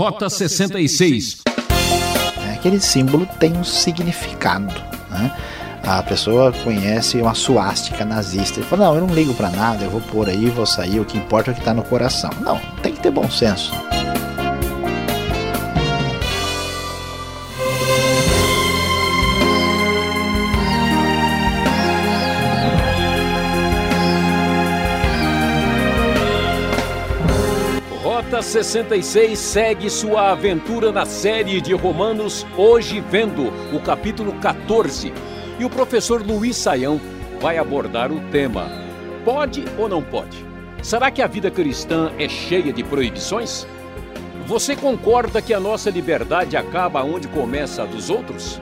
Rota 0.00 0.30
66. 0.30 1.42
É, 2.48 2.54
aquele 2.54 2.80
símbolo 2.80 3.28
tem 3.38 3.54
um 3.54 3.62
significado. 3.62 4.72
Né? 5.10 5.30
A 5.84 6.02
pessoa 6.02 6.54
conhece 6.64 7.18
uma 7.18 7.34
suástica 7.34 8.02
nazista 8.02 8.60
e 8.60 8.62
fala: 8.62 8.86
Não, 8.86 8.94
eu 8.94 9.06
não 9.06 9.14
ligo 9.14 9.34
para 9.34 9.50
nada, 9.50 9.84
eu 9.84 9.90
vou 9.90 10.00
pôr 10.00 10.30
aí, 10.30 10.48
vou 10.48 10.64
sair, 10.64 11.00
o 11.00 11.04
que 11.04 11.18
importa 11.18 11.50
é 11.50 11.52
o 11.52 11.54
que 11.54 11.60
está 11.60 11.74
no 11.74 11.82
coração. 11.82 12.30
Não, 12.40 12.58
tem 12.82 12.94
que 12.94 13.00
ter 13.00 13.10
bom 13.10 13.30
senso. 13.30 13.74
Rota 28.40 28.52
66 28.52 29.38
segue 29.38 29.90
sua 29.90 30.30
aventura 30.30 30.90
na 30.90 31.04
série 31.04 31.60
de 31.60 31.74
Romanos, 31.74 32.46
hoje 32.56 32.98
vendo 32.98 33.52
o 33.70 33.78
capítulo 33.80 34.32
14. 34.40 35.12
E 35.58 35.64
o 35.64 35.68
professor 35.68 36.22
Luiz 36.22 36.56
Saião 36.56 36.98
vai 37.38 37.58
abordar 37.58 38.10
o 38.10 38.18
tema: 38.30 38.66
Pode 39.26 39.62
ou 39.76 39.90
não 39.90 40.02
pode? 40.02 40.42
Será 40.82 41.10
que 41.10 41.20
a 41.20 41.26
vida 41.26 41.50
cristã 41.50 42.12
é 42.18 42.30
cheia 42.30 42.72
de 42.72 42.82
proibições? 42.82 43.66
Você 44.46 44.74
concorda 44.74 45.42
que 45.42 45.52
a 45.52 45.60
nossa 45.60 45.90
liberdade 45.90 46.56
acaba 46.56 47.04
onde 47.04 47.28
começa 47.28 47.82
a 47.82 47.86
dos 47.86 48.08
outros? 48.08 48.58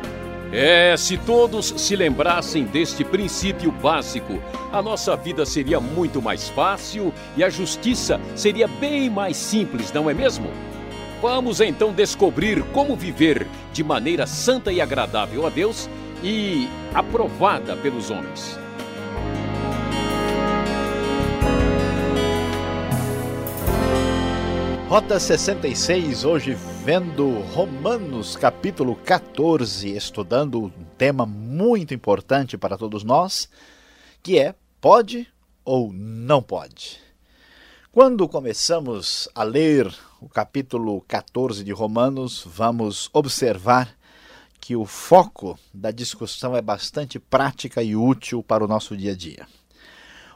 É, 0.51 0.97
se 0.97 1.19
todos 1.19 1.75
se 1.77 1.95
lembrassem 1.95 2.65
deste 2.65 3.05
princípio 3.05 3.71
básico, 3.71 4.43
a 4.73 4.81
nossa 4.81 5.15
vida 5.15 5.45
seria 5.45 5.79
muito 5.79 6.23
mais 6.23 6.49
fácil 6.49 7.13
e 7.37 7.45
a 7.45 7.51
justiça 7.51 8.19
seria 8.35 8.67
bem 8.67 9.11
mais 9.11 9.37
simples, 9.37 9.93
não 9.93 10.09
é 10.09 10.15
mesmo? 10.15 10.51
Vamos 11.21 11.61
então 11.61 11.93
descobrir 11.93 12.63
como 12.73 12.97
viver 12.97 13.47
de 13.73 13.85
maneira 13.85 14.27
santa 14.27 14.73
e 14.73 14.81
agradável 14.81 15.47
a 15.47 15.51
Deus 15.51 15.89
e 16.23 16.67
aprovada 16.95 17.77
pelos 17.77 18.11
homens. 18.11 18.59
Rota 24.89 25.21
66, 25.21 26.25
hoje 26.25 26.55
vendo 26.83 27.41
Romanos 27.53 28.35
capítulo 28.37 28.97
14, 28.97 29.95
estudando 29.95 30.65
um 30.65 30.71
tema 30.97 31.27
muito 31.27 31.93
importante 31.93 32.57
para 32.57 32.79
todos 32.79 33.05
nós, 33.05 33.51
que 34.23 34.39
é 34.39 34.55
pode 34.81 35.29
ou 35.63 35.93
não 35.93 36.43
pode. 36.43 36.99
Quando 37.93 38.27
começamos 38.27 39.29
a 39.35 39.43
ler 39.43 39.95
o 40.23 40.29
capítulo 40.29 41.03
14 41.03 41.63
de 41.63 41.71
Romanos, 41.71 42.43
vamos 42.47 43.11
observar 43.13 43.95
que 44.59 44.75
o 44.75 44.87
foco 44.87 45.59
da 45.73 45.91
discussão 45.91 46.57
é 46.57 46.63
bastante 46.63 47.19
prática 47.19 47.83
e 47.83 47.95
útil 47.95 48.43
para 48.43 48.65
o 48.65 48.69
nosso 48.69 48.97
dia 48.97 49.13
a 49.13 49.15
dia. 49.15 49.47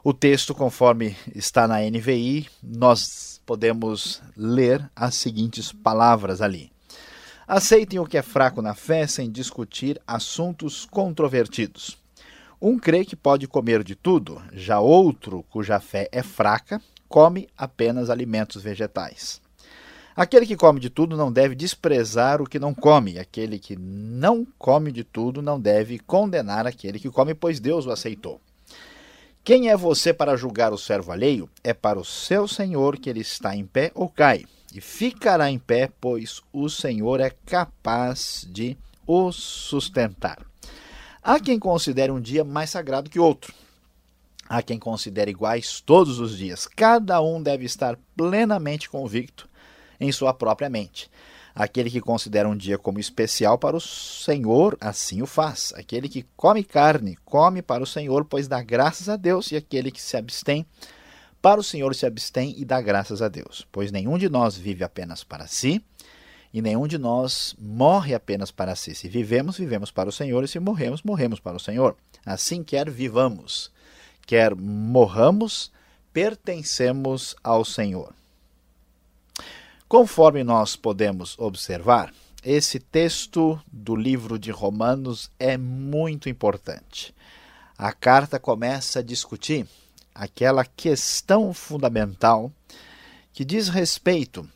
O 0.05 0.13
texto, 0.13 0.55
conforme 0.55 1.17
está 1.35 1.67
na 1.67 1.81
NVI, 1.81 2.49
nós 2.63 3.32
podemos 3.45 4.23
ler 4.37 4.91
as 4.95 5.15
seguintes 5.15 5.73
palavras 5.73 6.41
ali. 6.41 6.73
Aceitem 7.47 7.99
o 7.99 8.07
que 8.07 8.17
é 8.17 8.23
fraco 8.23 8.63
na 8.63 8.75
fé 8.75 9.07
sem 9.07 9.31
discutir 9.31 10.01
assuntos 10.07 10.87
controvertidos. 10.87 11.99
Um 12.61 12.79
crê 12.79 13.05
que 13.05 13.17
pode 13.17 13.49
comer 13.49 13.83
de 13.83 13.97
tudo, 13.97 14.41
já 14.53 14.79
outro, 14.79 15.45
cuja 15.51 15.81
fé 15.81 16.09
é 16.13 16.23
fraca, 16.23 16.81
come 17.09 17.49
apenas 17.59 18.09
alimentos 18.09 18.63
vegetais. 18.63 19.43
Aquele 20.15 20.47
que 20.47 20.57
come 20.57 20.79
de 20.79 20.89
tudo 20.89 21.17
não 21.17 21.33
deve 21.33 21.55
desprezar 21.55 22.41
o 22.41 22.47
que 22.47 22.59
não 22.59 22.75
come, 22.75 23.19
aquele 23.19 23.59
que 23.59 23.77
não 23.77 24.47
come 24.59 24.93
de 24.93 25.03
tudo 25.03 25.43
não 25.43 25.59
deve 25.59 25.99
condenar 25.99 26.67
aquele 26.67 26.99
que 26.99 27.11
come, 27.11 27.35
pois 27.35 27.59
Deus 27.59 27.87
o 27.87 27.91
aceitou. 27.91 28.41
Quem 29.45 29.71
é 29.71 29.77
você 29.77 30.15
para 30.15 30.37
julgar 30.37 30.73
o 30.73 30.79
servo 30.79 31.11
alheio? 31.11 31.51
É 31.65 31.75
para 31.75 31.99
o 31.99 32.05
seu 32.05 32.47
senhor 32.47 32.97
que 32.97 33.11
ele 33.11 33.19
está 33.19 33.57
em 33.57 33.67
pé 33.67 33.91
ou 33.93 34.09
cai, 34.09 34.45
e 34.73 34.81
ficará 34.81 35.51
em 35.51 35.59
pé, 35.59 35.91
pois 36.01 36.41
o 36.53 36.69
senhor 36.69 37.19
é 37.19 37.31
capaz 37.45 38.47
de 38.49 38.77
o 39.05 39.33
sustentar. 39.33 40.39
Há 41.21 41.41
quem 41.41 41.59
considere 41.59 42.13
um 42.13 42.21
dia 42.21 42.45
mais 42.45 42.71
sagrado 42.71 43.11
que 43.11 43.19
outro. 43.19 43.53
Há 44.49 44.63
quem 44.63 44.79
considere 44.79 45.33
iguais 45.33 45.81
todos 45.81 46.21
os 46.21 46.39
dias. 46.39 46.69
Cada 46.69 47.21
um 47.21 47.43
deve 47.43 47.65
estar 47.65 47.99
plenamente 48.17 48.89
convicto 48.89 49.49
em 49.99 50.13
sua 50.13 50.33
própria 50.33 50.71
mente. 50.71 51.11
Aquele 51.55 51.91
que 51.91 52.01
considera 52.01 52.49
um 52.49 52.57
dia 52.57 52.79
como 52.79 52.99
especial 52.99 53.59
para 53.59 53.77
o 53.77 53.81
Senhor, 53.81 54.77
assim 54.81 55.21
o 55.21 55.27
faz. 55.27 55.73
Aquele 55.77 56.09
que 56.09 56.25
come 56.37 56.65
carne, 56.65 57.17
come 57.25 57.61
para 57.61 57.83
o 57.83 57.87
Senhor, 57.87 58.25
pois 58.25 58.49
dá 58.49 58.63
graças 58.63 59.09
a 59.09 59.17
Deus. 59.17 59.53
E 59.53 59.57
aquele 59.57 59.91
que 59.91 60.01
se 60.01 60.17
abstém, 60.17 60.65
para 61.43 61.61
o 61.61 61.65
Senhor 61.65 61.95
se 61.95 62.07
abstém 62.07 62.55
e 62.57 62.65
dá 62.65 62.81
graças 62.81 63.21
a 63.21 63.29
Deus. 63.29 63.67
Pois 63.73 63.91
nenhum 63.91 64.17
de 64.17 64.29
nós 64.29 64.57
vive 64.57 64.85
apenas 64.85 65.25
para 65.25 65.47
si, 65.47 65.85
e 66.55 66.63
nenhum 66.63 66.87
de 66.87 66.99
nós 66.99 67.55
morre 67.59 68.15
apenas 68.15 68.51
para 68.51 68.77
si. 68.77 68.95
Se 68.95 69.09
vivemos, 69.09 69.59
vivemos 69.59 69.91
para 69.91 70.09
o 70.09 70.13
Senhor, 70.13 70.45
e 70.45 70.49
se 70.49 70.61
morremos, 70.61 71.03
morremos 71.03 71.41
para 71.41 71.57
o 71.57 71.61
Senhor. 71.61 71.97
Assim, 72.25 72.63
quer 72.63 72.89
vivamos, 72.89 73.73
quer 74.25 74.55
morramos, 74.55 75.73
pertencemos 76.13 77.35
ao 77.43 77.65
Senhor. 77.65 78.15
Conforme 79.93 80.43
nós 80.43 80.75
podemos 80.75 81.39
observar, 81.39 82.15
esse 82.43 82.81
texto 82.81 83.61
do 83.71 83.95
livro 83.95 84.39
de 84.39 84.51
Romanos 84.51 85.31
é 85.39 85.59
muito 85.59 86.31
importante. 86.31 87.15
A 87.77 87.93
carta 87.93 88.39
começa 88.39 89.01
a 89.01 89.03
discutir 89.03 89.69
aquela 90.15 90.65
questão 90.65 91.53
fundamental 91.53 92.51
que 93.35 93.45
diz 93.45 93.69
respeito 93.69 94.49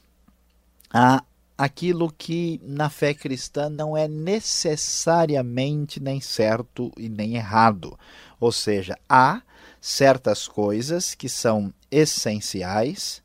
a 0.90 1.22
aquilo 1.58 2.10
que 2.10 2.58
na 2.64 2.88
fé 2.88 3.12
cristã 3.12 3.68
não 3.68 3.94
é 3.94 4.08
necessariamente 4.08 6.00
nem 6.00 6.18
certo 6.18 6.90
e 6.96 7.10
nem 7.10 7.34
errado. 7.34 7.98
Ou 8.40 8.50
seja, 8.50 8.98
há 9.06 9.42
certas 9.82 10.48
coisas 10.48 11.14
que 11.14 11.28
são 11.28 11.74
essenciais 11.90 13.22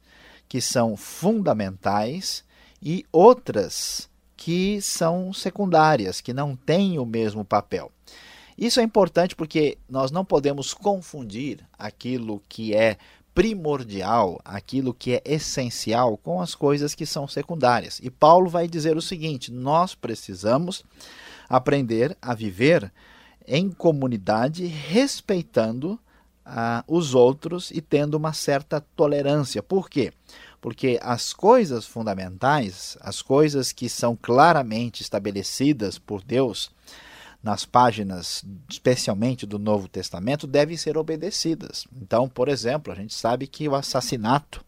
que 0.51 0.59
são 0.59 0.97
fundamentais 0.97 2.44
e 2.84 3.06
outras 3.09 4.09
que 4.35 4.81
são 4.81 5.31
secundárias, 5.31 6.19
que 6.19 6.34
não 6.34 6.57
têm 6.57 7.00
o 7.00 7.06
mesmo 7.06 7.45
papel. 7.45 7.89
Isso 8.57 8.81
é 8.81 8.84
importante 8.84 9.34
porque 9.34 9.78
nós 9.89 10.12
não 10.12 10.25
podemos 10.25 10.73
confundir 10.73 11.66
aquilo 11.79 12.44
que 12.50 12.75
é 12.75 12.97
primordial, 13.34 14.41
aquilo 14.44 14.94
que 14.94 15.13
é 15.13 15.22
essencial, 15.23 16.17
com 16.17 16.41
as 16.41 16.53
coisas 16.53 16.94
que 16.94 17.06
são 17.06 17.29
secundárias. 17.29 18.01
E 18.03 18.09
Paulo 18.09 18.50
vai 18.50 18.68
dizer 18.68 18.97
o 18.97 19.01
seguinte: 19.01 19.53
nós 19.53 19.95
precisamos 19.95 20.83
aprender 21.47 22.18
a 22.22 22.35
viver 22.35 22.91
em 23.47 23.72
comunidade 23.72 24.66
respeitando 24.66 25.97
ah, 26.46 26.84
os 26.88 27.13
outros 27.13 27.72
e 27.72 27.81
tendo 27.81 28.16
uma 28.16 28.34
certa 28.34 28.81
tolerância. 28.96 29.62
Por 29.62 29.90
quê? 29.90 30.12
Porque 30.59 31.00
as 31.02 31.34
coisas 31.34 31.85
fundamentais, 31.85 32.97
as 33.02 33.22
coisas 33.22 33.72
que 33.72 33.90
são 33.90 34.16
claramente 34.16 35.01
estabelecidas 35.01 35.97
por 35.97 36.24
Deus 36.24 36.72
nas 37.44 37.66
páginas, 37.66 38.44
especialmente 38.69 39.46
do 39.47 39.57
Novo 39.57 39.88
Testamento, 39.88 40.46
devem 40.46 40.78
ser 40.78 40.97
obedecidas. 40.97 41.88
Então, 42.00 42.30
por 42.30 42.47
exemplo, 42.47 42.94
a 42.94 42.96
gente 42.96 43.16
sabe 43.16 43.47
que 43.47 43.68
o 43.68 43.75
assassinato 43.75 44.63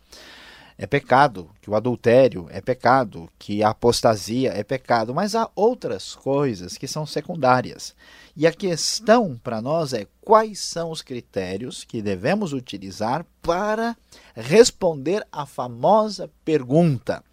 é 0.77 0.87
pecado, 0.87 1.49
que 1.61 1.69
o 1.69 1.75
adultério 1.75 2.47
é 2.49 2.59
pecado, 2.59 3.29
que 3.37 3.63
a 3.63 3.69
apostasia 3.69 4.51
é 4.51 4.63
pecado, 4.63 5.13
mas 5.13 5.35
há 5.35 5.49
outras 5.55 6.15
coisas 6.15 6.77
que 6.77 6.87
são 6.87 7.05
secundárias. 7.05 7.95
E 8.35 8.47
a 8.47 8.51
questão 8.51 9.39
para 9.43 9.61
nós 9.61 9.93
é 9.93 10.07
quais 10.21 10.59
são 10.59 10.89
os 10.89 11.01
critérios 11.01 11.83
que 11.83 12.01
devemos 12.01 12.53
utilizar 12.53 13.25
para 13.41 13.95
responder 14.35 15.25
à 15.31 15.45
famosa 15.45 16.29
pergunta 16.43 17.23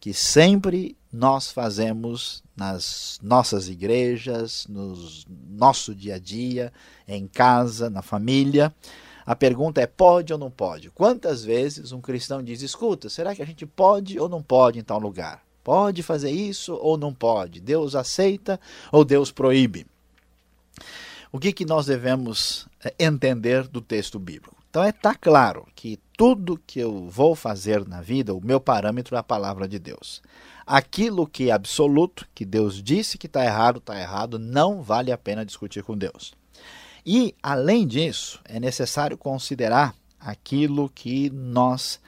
que 0.00 0.14
sempre 0.14 0.96
nós 1.12 1.50
fazemos 1.50 2.42
nas 2.56 3.18
nossas 3.22 3.68
igrejas, 3.68 4.66
no 4.68 4.96
nosso 5.48 5.94
dia 5.94 6.16
a 6.16 6.18
dia, 6.18 6.72
em 7.06 7.26
casa, 7.26 7.88
na 7.88 8.02
família. 8.02 8.74
A 9.28 9.36
pergunta 9.36 9.78
é: 9.82 9.86
pode 9.86 10.32
ou 10.32 10.38
não 10.38 10.50
pode? 10.50 10.88
Quantas 10.88 11.44
vezes 11.44 11.92
um 11.92 12.00
cristão 12.00 12.42
diz: 12.42 12.62
escuta, 12.62 13.10
será 13.10 13.34
que 13.34 13.42
a 13.42 13.44
gente 13.44 13.66
pode 13.66 14.18
ou 14.18 14.26
não 14.26 14.42
pode 14.42 14.78
em 14.78 14.82
tal 14.82 14.98
lugar? 14.98 15.42
Pode 15.62 16.02
fazer 16.02 16.30
isso 16.30 16.74
ou 16.74 16.96
não 16.96 17.12
pode? 17.12 17.60
Deus 17.60 17.94
aceita 17.94 18.58
ou 18.90 19.04
Deus 19.04 19.30
proíbe? 19.30 19.86
O 21.30 21.38
que, 21.38 21.52
que 21.52 21.66
nós 21.66 21.84
devemos 21.84 22.66
eh, 22.82 22.94
entender 22.98 23.68
do 23.68 23.82
texto 23.82 24.18
bíblico? 24.18 24.56
Então 24.70 24.82
está 24.82 25.14
claro 25.14 25.66
que 25.76 26.00
tudo 26.16 26.58
que 26.66 26.80
eu 26.80 27.06
vou 27.10 27.34
fazer 27.34 27.86
na 27.86 28.00
vida, 28.00 28.34
o 28.34 28.42
meu 28.42 28.58
parâmetro 28.58 29.14
é 29.14 29.18
a 29.18 29.22
palavra 29.22 29.68
de 29.68 29.78
Deus. 29.78 30.22
Aquilo 30.66 31.26
que 31.26 31.50
é 31.50 31.52
absoluto, 31.52 32.26
que 32.34 32.46
Deus 32.46 32.82
disse 32.82 33.18
que 33.18 33.26
está 33.26 33.44
errado, 33.44 33.76
está 33.76 34.00
errado, 34.00 34.38
não 34.38 34.80
vale 34.80 35.12
a 35.12 35.18
pena 35.18 35.44
discutir 35.44 35.82
com 35.82 35.98
Deus. 35.98 36.37
E, 37.10 37.34
além 37.42 37.86
disso, 37.86 38.38
é 38.44 38.60
necessário 38.60 39.16
considerar 39.16 39.94
aquilo 40.20 40.90
que 40.90 41.30
nós 41.30 41.98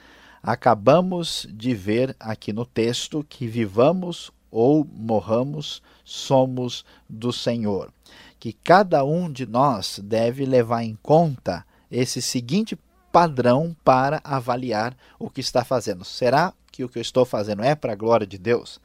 acabamos 0.43 1.47
de 1.49 1.73
ver 1.73 2.15
aqui 2.19 2.53
no 2.53 2.67
texto, 2.67 3.25
que 3.27 3.47
vivamos 3.47 4.29
ou 4.51 4.85
morramos, 4.85 5.81
somos 6.05 6.85
do 7.09 7.33
Senhor. 7.33 7.91
Que 8.39 8.53
cada 8.53 9.03
um 9.03 9.27
de 9.27 9.47
nós 9.47 9.99
deve 10.03 10.45
levar 10.45 10.83
em 10.83 10.95
conta 11.01 11.65
esse 11.89 12.21
seguinte 12.21 12.77
padrão 13.11 13.75
para 13.83 14.21
avaliar 14.23 14.95
o 15.17 15.31
que 15.31 15.41
está 15.41 15.65
fazendo. 15.65 16.05
Será 16.05 16.53
que 16.71 16.83
o 16.83 16.89
que 16.89 16.99
eu 16.99 17.01
estou 17.01 17.25
fazendo 17.25 17.63
é 17.63 17.73
para 17.73 17.93
a 17.93 17.97
glória 17.97 18.27
de 18.27 18.37
Deus? 18.37 18.79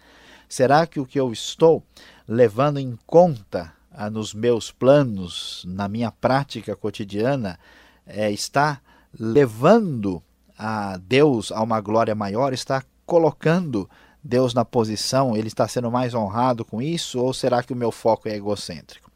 Será 0.48 0.86
que 0.86 0.98
o 0.98 1.04
que 1.04 1.20
eu 1.20 1.30
estou 1.30 1.82
levando 2.26 2.78
em 2.78 2.98
conta 3.06 3.75
nos 4.10 4.34
meus 4.34 4.70
planos, 4.70 5.64
na 5.66 5.88
minha 5.88 6.10
prática 6.10 6.76
cotidiana, 6.76 7.58
é, 8.06 8.30
está 8.30 8.80
levando 9.18 10.22
a 10.58 10.98
Deus 10.98 11.50
a 11.50 11.62
uma 11.62 11.80
glória 11.80 12.14
maior? 12.14 12.52
Está 12.52 12.82
colocando 13.04 13.88
Deus 14.22 14.52
na 14.52 14.64
posição? 14.64 15.36
Ele 15.36 15.48
está 15.48 15.66
sendo 15.66 15.90
mais 15.90 16.14
honrado 16.14 16.64
com 16.64 16.82
isso? 16.82 17.18
Ou 17.18 17.32
será 17.32 17.62
que 17.62 17.72
o 17.72 17.76
meu 17.76 17.90
foco 17.90 18.28
é 18.28 18.36
egocêntrico? 18.36 19.10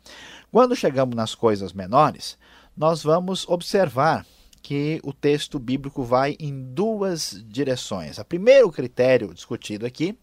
Quando 0.50 0.74
chegamos 0.74 1.14
nas 1.14 1.34
coisas 1.34 1.72
menores, 1.72 2.38
nós 2.76 3.02
vamos 3.02 3.46
observar 3.48 4.26
que 4.62 5.00
o 5.04 5.12
texto 5.12 5.58
bíblico 5.58 6.02
vai 6.02 6.36
em 6.38 6.72
duas 6.74 7.42
direções. 7.46 8.18
O 8.18 8.24
primeiro 8.24 8.70
critério 8.70 9.32
discutido 9.32 9.86
aqui 9.86 10.18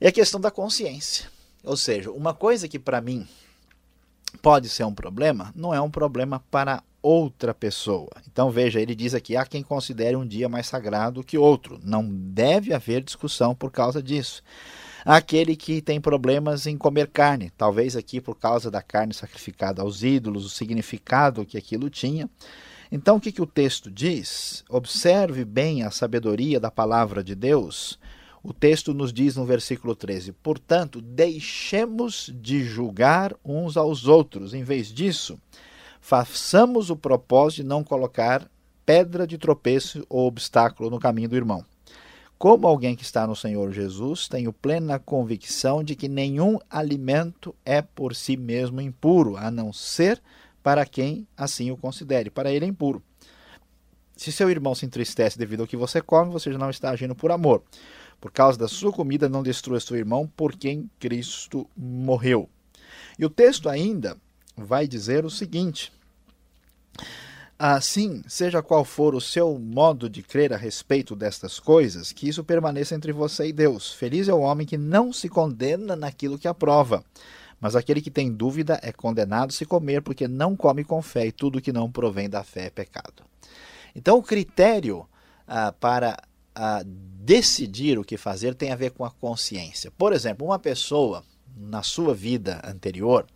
é 0.00 0.08
a 0.08 0.12
questão 0.12 0.40
da 0.40 0.50
consciência. 0.50 1.30
Ou 1.64 1.76
seja, 1.76 2.10
uma 2.10 2.34
coisa 2.34 2.68
que 2.68 2.78
para 2.78 3.00
mim 3.00 3.26
pode 4.42 4.68
ser 4.68 4.84
um 4.84 4.94
problema, 4.94 5.52
não 5.54 5.74
é 5.74 5.80
um 5.80 5.90
problema 5.90 6.42
para 6.50 6.82
outra 7.02 7.52
pessoa. 7.52 8.10
Então 8.30 8.50
veja, 8.50 8.80
ele 8.80 8.94
diz 8.94 9.14
aqui: 9.14 9.36
há 9.36 9.44
quem 9.44 9.62
considere 9.62 10.16
um 10.16 10.26
dia 10.26 10.48
mais 10.48 10.66
sagrado 10.66 11.22
que 11.22 11.36
outro. 11.36 11.78
Não 11.82 12.08
deve 12.08 12.72
haver 12.72 13.02
discussão 13.02 13.54
por 13.54 13.70
causa 13.70 14.02
disso. 14.02 14.42
Aquele 15.04 15.54
que 15.54 15.82
tem 15.82 16.00
problemas 16.00 16.66
em 16.66 16.78
comer 16.78 17.08
carne, 17.08 17.52
talvez 17.58 17.94
aqui 17.94 18.22
por 18.22 18.34
causa 18.36 18.70
da 18.70 18.80
carne 18.80 19.12
sacrificada 19.12 19.82
aos 19.82 20.02
ídolos, 20.02 20.46
o 20.46 20.48
significado 20.48 21.44
que 21.44 21.58
aquilo 21.58 21.90
tinha. 21.90 22.28
Então, 22.90 23.16
o 23.16 23.20
que, 23.20 23.32
que 23.32 23.42
o 23.42 23.46
texto 23.46 23.90
diz? 23.90 24.64
Observe 24.68 25.44
bem 25.44 25.82
a 25.82 25.90
sabedoria 25.90 26.58
da 26.58 26.70
palavra 26.70 27.22
de 27.22 27.34
Deus. 27.34 27.98
O 28.46 28.52
texto 28.52 28.92
nos 28.92 29.10
diz 29.10 29.36
no 29.36 29.46
versículo 29.46 29.96
13: 29.96 30.32
Portanto, 30.32 31.00
deixemos 31.00 32.30
de 32.42 32.62
julgar 32.62 33.34
uns 33.42 33.74
aos 33.74 34.06
outros. 34.06 34.52
Em 34.52 34.62
vez 34.62 34.88
disso, 34.88 35.40
façamos 35.98 36.90
o 36.90 36.96
propósito 36.96 37.62
de 37.62 37.68
não 37.68 37.82
colocar 37.82 38.46
pedra 38.84 39.26
de 39.26 39.38
tropeço 39.38 40.04
ou 40.10 40.26
obstáculo 40.26 40.90
no 40.90 41.00
caminho 41.00 41.30
do 41.30 41.36
irmão. 41.36 41.64
Como 42.36 42.66
alguém 42.66 42.94
que 42.94 43.02
está 43.02 43.26
no 43.26 43.34
Senhor 43.34 43.72
Jesus, 43.72 44.28
tenho 44.28 44.52
plena 44.52 44.98
convicção 44.98 45.82
de 45.82 45.96
que 45.96 46.06
nenhum 46.06 46.58
alimento 46.68 47.54
é 47.64 47.80
por 47.80 48.14
si 48.14 48.36
mesmo 48.36 48.78
impuro, 48.78 49.38
a 49.38 49.50
não 49.50 49.72
ser 49.72 50.20
para 50.62 50.84
quem 50.84 51.26
assim 51.34 51.70
o 51.70 51.78
considere. 51.78 52.28
Para 52.28 52.52
ele 52.52 52.66
é 52.66 52.68
impuro. 52.68 53.02
Se 54.14 54.30
seu 54.30 54.50
irmão 54.50 54.74
se 54.74 54.84
entristece 54.84 55.38
devido 55.38 55.62
ao 55.62 55.66
que 55.66 55.78
você 55.78 56.02
come, 56.02 56.30
você 56.30 56.52
já 56.52 56.58
não 56.58 56.68
está 56.68 56.90
agindo 56.90 57.14
por 57.14 57.32
amor. 57.32 57.62
Por 58.20 58.30
causa 58.30 58.58
da 58.58 58.68
sua 58.68 58.92
comida, 58.92 59.28
não 59.28 59.42
destrua 59.42 59.80
seu 59.80 59.96
irmão 59.96 60.30
por 60.36 60.56
quem 60.56 60.90
Cristo 60.98 61.68
morreu. 61.76 62.48
E 63.18 63.24
o 63.24 63.30
texto 63.30 63.68
ainda 63.68 64.16
vai 64.56 64.86
dizer 64.86 65.24
o 65.24 65.30
seguinte: 65.30 65.92
Assim, 67.58 68.22
seja 68.26 68.62
qual 68.62 68.84
for 68.84 69.14
o 69.14 69.20
seu 69.20 69.58
modo 69.58 70.10
de 70.10 70.22
crer 70.22 70.52
a 70.52 70.56
respeito 70.56 71.14
destas 71.14 71.60
coisas, 71.60 72.12
que 72.12 72.28
isso 72.28 72.42
permaneça 72.42 72.94
entre 72.96 73.12
você 73.12 73.46
e 73.46 73.52
Deus. 73.52 73.92
Feliz 73.92 74.26
é 74.28 74.34
o 74.34 74.40
homem 74.40 74.66
que 74.66 74.76
não 74.76 75.12
se 75.12 75.28
condena 75.28 75.94
naquilo 75.94 76.38
que 76.38 76.48
aprova. 76.48 77.04
Mas 77.60 77.76
aquele 77.76 78.02
que 78.02 78.10
tem 78.10 78.32
dúvida 78.32 78.78
é 78.82 78.92
condenado 78.92 79.52
se 79.52 79.64
comer, 79.64 80.02
porque 80.02 80.26
não 80.26 80.56
come 80.56 80.82
com 80.82 81.00
fé, 81.00 81.26
e 81.26 81.32
tudo 81.32 81.60
que 81.60 81.72
não 81.72 81.90
provém 81.90 82.28
da 82.28 82.42
fé 82.42 82.66
é 82.66 82.70
pecado. 82.70 83.22
Então, 83.94 84.18
o 84.18 84.22
critério 84.22 85.08
ah, 85.46 85.72
para 85.72 86.20
ah, 86.54 86.82
decidir 87.24 87.98
o 87.98 88.04
que 88.04 88.18
fazer 88.18 88.54
tem 88.54 88.70
a 88.70 88.76
ver 88.76 88.90
com 88.90 89.02
a 89.02 89.10
consciência. 89.10 89.90
Por 89.90 90.12
exemplo, 90.12 90.46
uma 90.46 90.58
pessoa 90.58 91.24
na 91.56 91.82
sua 91.82 92.14
vida 92.14 92.60
anterior 92.62 93.26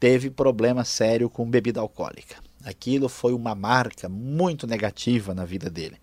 teve 0.00 0.28
problema 0.28 0.84
sério 0.84 1.30
com 1.30 1.48
bebida 1.48 1.80
alcoólica. 1.80 2.36
Aquilo 2.64 3.08
foi 3.08 3.32
uma 3.32 3.54
marca 3.54 4.08
muito 4.08 4.66
negativa 4.66 5.32
na 5.32 5.44
vida 5.44 5.70
dele. 5.70 5.98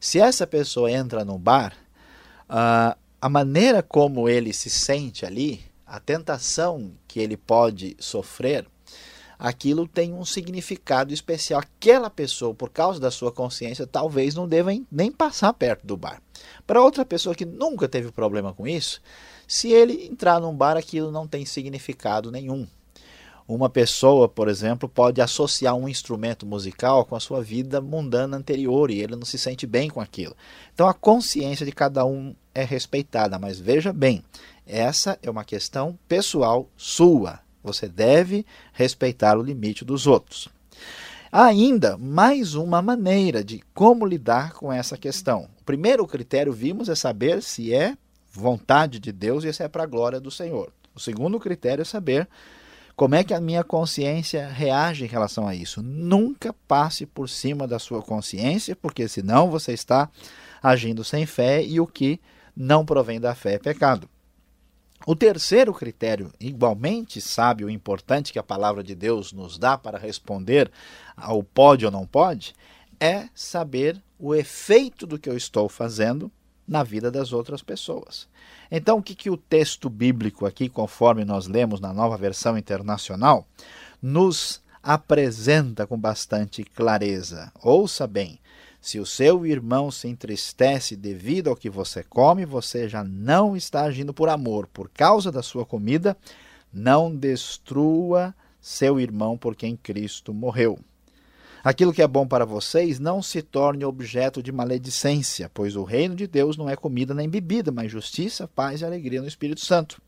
Se 0.00 0.18
essa 0.18 0.48
pessoa 0.48 0.90
entra 0.90 1.24
no 1.24 1.38
bar, 1.38 1.76
ah, 2.48 2.96
a 3.20 3.28
maneira 3.28 3.80
como 3.80 4.28
ele 4.28 4.52
se 4.52 4.68
sente 4.68 5.24
ali 5.24 5.62
a 5.86 6.00
tentação 6.00 6.90
que 7.06 7.20
ele 7.20 7.36
pode 7.36 7.96
sofrer, 8.00 8.66
aquilo 9.44 9.86
tem 9.86 10.14
um 10.14 10.24
significado 10.24 11.12
especial. 11.12 11.60
Aquela 11.60 12.08
pessoa, 12.08 12.54
por 12.54 12.70
causa 12.70 12.98
da 12.98 13.10
sua 13.10 13.30
consciência, 13.30 13.86
talvez 13.86 14.34
não 14.34 14.48
deva 14.48 14.70
nem 14.90 15.12
passar 15.12 15.52
perto 15.52 15.86
do 15.86 15.98
bar. 15.98 16.22
Para 16.66 16.80
outra 16.80 17.04
pessoa 17.04 17.34
que 17.34 17.44
nunca 17.44 17.86
teve 17.86 18.10
problema 18.10 18.54
com 18.54 18.66
isso, 18.66 19.02
se 19.46 19.70
ele 19.70 20.06
entrar 20.06 20.40
num 20.40 20.56
bar, 20.56 20.78
aquilo 20.78 21.10
não 21.10 21.28
tem 21.28 21.44
significado 21.44 22.32
nenhum. 22.32 22.66
Uma 23.46 23.68
pessoa, 23.68 24.26
por 24.26 24.48
exemplo, 24.48 24.88
pode 24.88 25.20
associar 25.20 25.74
um 25.74 25.90
instrumento 25.90 26.46
musical 26.46 27.04
com 27.04 27.14
a 27.14 27.20
sua 27.20 27.42
vida 27.42 27.82
mundana 27.82 28.38
anterior 28.38 28.90
e 28.90 29.02
ele 29.02 29.14
não 29.14 29.26
se 29.26 29.36
sente 29.36 29.66
bem 29.66 29.90
com 29.90 30.00
aquilo. 30.00 30.34
Então 30.72 30.88
a 30.88 30.94
consciência 30.94 31.66
de 31.66 31.72
cada 31.72 32.06
um 32.06 32.34
é 32.54 32.64
respeitada, 32.64 33.38
mas 33.38 33.60
veja 33.60 33.92
bem, 33.92 34.24
essa 34.66 35.18
é 35.22 35.28
uma 35.28 35.44
questão 35.44 35.98
pessoal 36.08 36.66
sua. 36.78 37.43
Você 37.64 37.88
deve 37.88 38.44
respeitar 38.72 39.38
o 39.38 39.42
limite 39.42 39.84
dos 39.84 40.06
outros. 40.06 40.48
Há 41.32 41.46
ainda 41.46 41.98
mais 41.98 42.54
uma 42.54 42.80
maneira 42.80 43.42
de 43.42 43.60
como 43.74 44.06
lidar 44.06 44.52
com 44.52 44.72
essa 44.72 44.96
questão. 44.96 45.48
O 45.60 45.64
primeiro 45.64 46.06
critério 46.06 46.52
vimos 46.52 46.88
é 46.88 46.94
saber 46.94 47.42
se 47.42 47.74
é 47.74 47.96
vontade 48.30 49.00
de 49.00 49.10
Deus 49.10 49.42
e 49.42 49.52
se 49.52 49.62
é 49.62 49.68
para 49.68 49.82
a 49.82 49.86
glória 49.86 50.20
do 50.20 50.30
Senhor. 50.30 50.70
O 50.94 51.00
segundo 51.00 51.40
critério 51.40 51.82
é 51.82 51.84
saber 51.84 52.28
como 52.94 53.16
é 53.16 53.24
que 53.24 53.34
a 53.34 53.40
minha 53.40 53.64
consciência 53.64 54.46
reage 54.46 55.04
em 55.04 55.08
relação 55.08 55.48
a 55.48 55.54
isso. 55.54 55.82
Nunca 55.82 56.54
passe 56.68 57.04
por 57.04 57.28
cima 57.28 57.66
da 57.66 57.80
sua 57.80 58.00
consciência, 58.00 58.76
porque 58.76 59.08
senão 59.08 59.50
você 59.50 59.72
está 59.72 60.08
agindo 60.62 61.02
sem 61.02 61.26
fé 61.26 61.64
e 61.64 61.80
o 61.80 61.86
que 61.86 62.20
não 62.56 62.86
provém 62.86 63.20
da 63.20 63.34
fé 63.34 63.54
é 63.54 63.58
pecado. 63.58 64.08
O 65.06 65.14
terceiro 65.14 65.74
critério, 65.74 66.32
igualmente 66.40 67.20
sábio 67.20 67.68
e 67.68 67.72
importante 67.74 68.32
que 68.32 68.38
a 68.38 68.42
palavra 68.42 68.82
de 68.82 68.94
Deus 68.94 69.32
nos 69.32 69.58
dá 69.58 69.76
para 69.76 69.98
responder 69.98 70.70
ao 71.14 71.42
pode 71.42 71.84
ou 71.84 71.92
não 71.92 72.06
pode, 72.06 72.54
é 72.98 73.28
saber 73.34 74.02
o 74.18 74.34
efeito 74.34 75.06
do 75.06 75.18
que 75.18 75.28
eu 75.28 75.36
estou 75.36 75.68
fazendo 75.68 76.32
na 76.66 76.82
vida 76.82 77.10
das 77.10 77.32
outras 77.34 77.62
pessoas. 77.62 78.26
Então, 78.70 78.98
o 78.98 79.02
que, 79.02 79.14
que 79.14 79.28
o 79.28 79.36
texto 79.36 79.90
bíblico 79.90 80.46
aqui, 80.46 80.70
conforme 80.70 81.22
nós 81.22 81.46
lemos 81.46 81.80
na 81.80 81.92
nova 81.92 82.16
versão 82.16 82.56
internacional, 82.56 83.46
nos 84.00 84.62
apresenta 84.82 85.86
com 85.86 85.98
bastante 85.98 86.64
clareza? 86.64 87.52
Ouça 87.62 88.06
bem. 88.06 88.40
Se 88.84 89.00
o 89.00 89.06
seu 89.06 89.46
irmão 89.46 89.90
se 89.90 90.08
entristece 90.08 90.94
devido 90.94 91.48
ao 91.48 91.56
que 91.56 91.70
você 91.70 92.02
come, 92.02 92.44
você 92.44 92.86
já 92.86 93.02
não 93.02 93.56
está 93.56 93.84
agindo 93.84 94.12
por 94.12 94.28
amor. 94.28 94.66
Por 94.66 94.90
causa 94.90 95.32
da 95.32 95.42
sua 95.42 95.64
comida, 95.64 96.14
não 96.70 97.16
destrua 97.16 98.34
seu 98.60 99.00
irmão 99.00 99.38
por 99.38 99.56
quem 99.56 99.74
Cristo 99.74 100.34
morreu. 100.34 100.78
Aquilo 101.64 101.94
que 101.94 102.02
é 102.02 102.06
bom 102.06 102.28
para 102.28 102.44
vocês 102.44 102.98
não 102.98 103.22
se 103.22 103.40
torne 103.40 103.86
objeto 103.86 104.42
de 104.42 104.52
maledicência, 104.52 105.50
pois 105.54 105.76
o 105.76 105.82
reino 105.82 106.14
de 106.14 106.26
Deus 106.26 106.58
não 106.58 106.68
é 106.68 106.76
comida 106.76 107.14
nem 107.14 107.26
bebida, 107.26 107.72
mas 107.72 107.90
justiça, 107.90 108.46
paz 108.46 108.82
e 108.82 108.84
alegria 108.84 109.22
no 109.22 109.28
Espírito 109.28 109.64
Santo. 109.64 109.98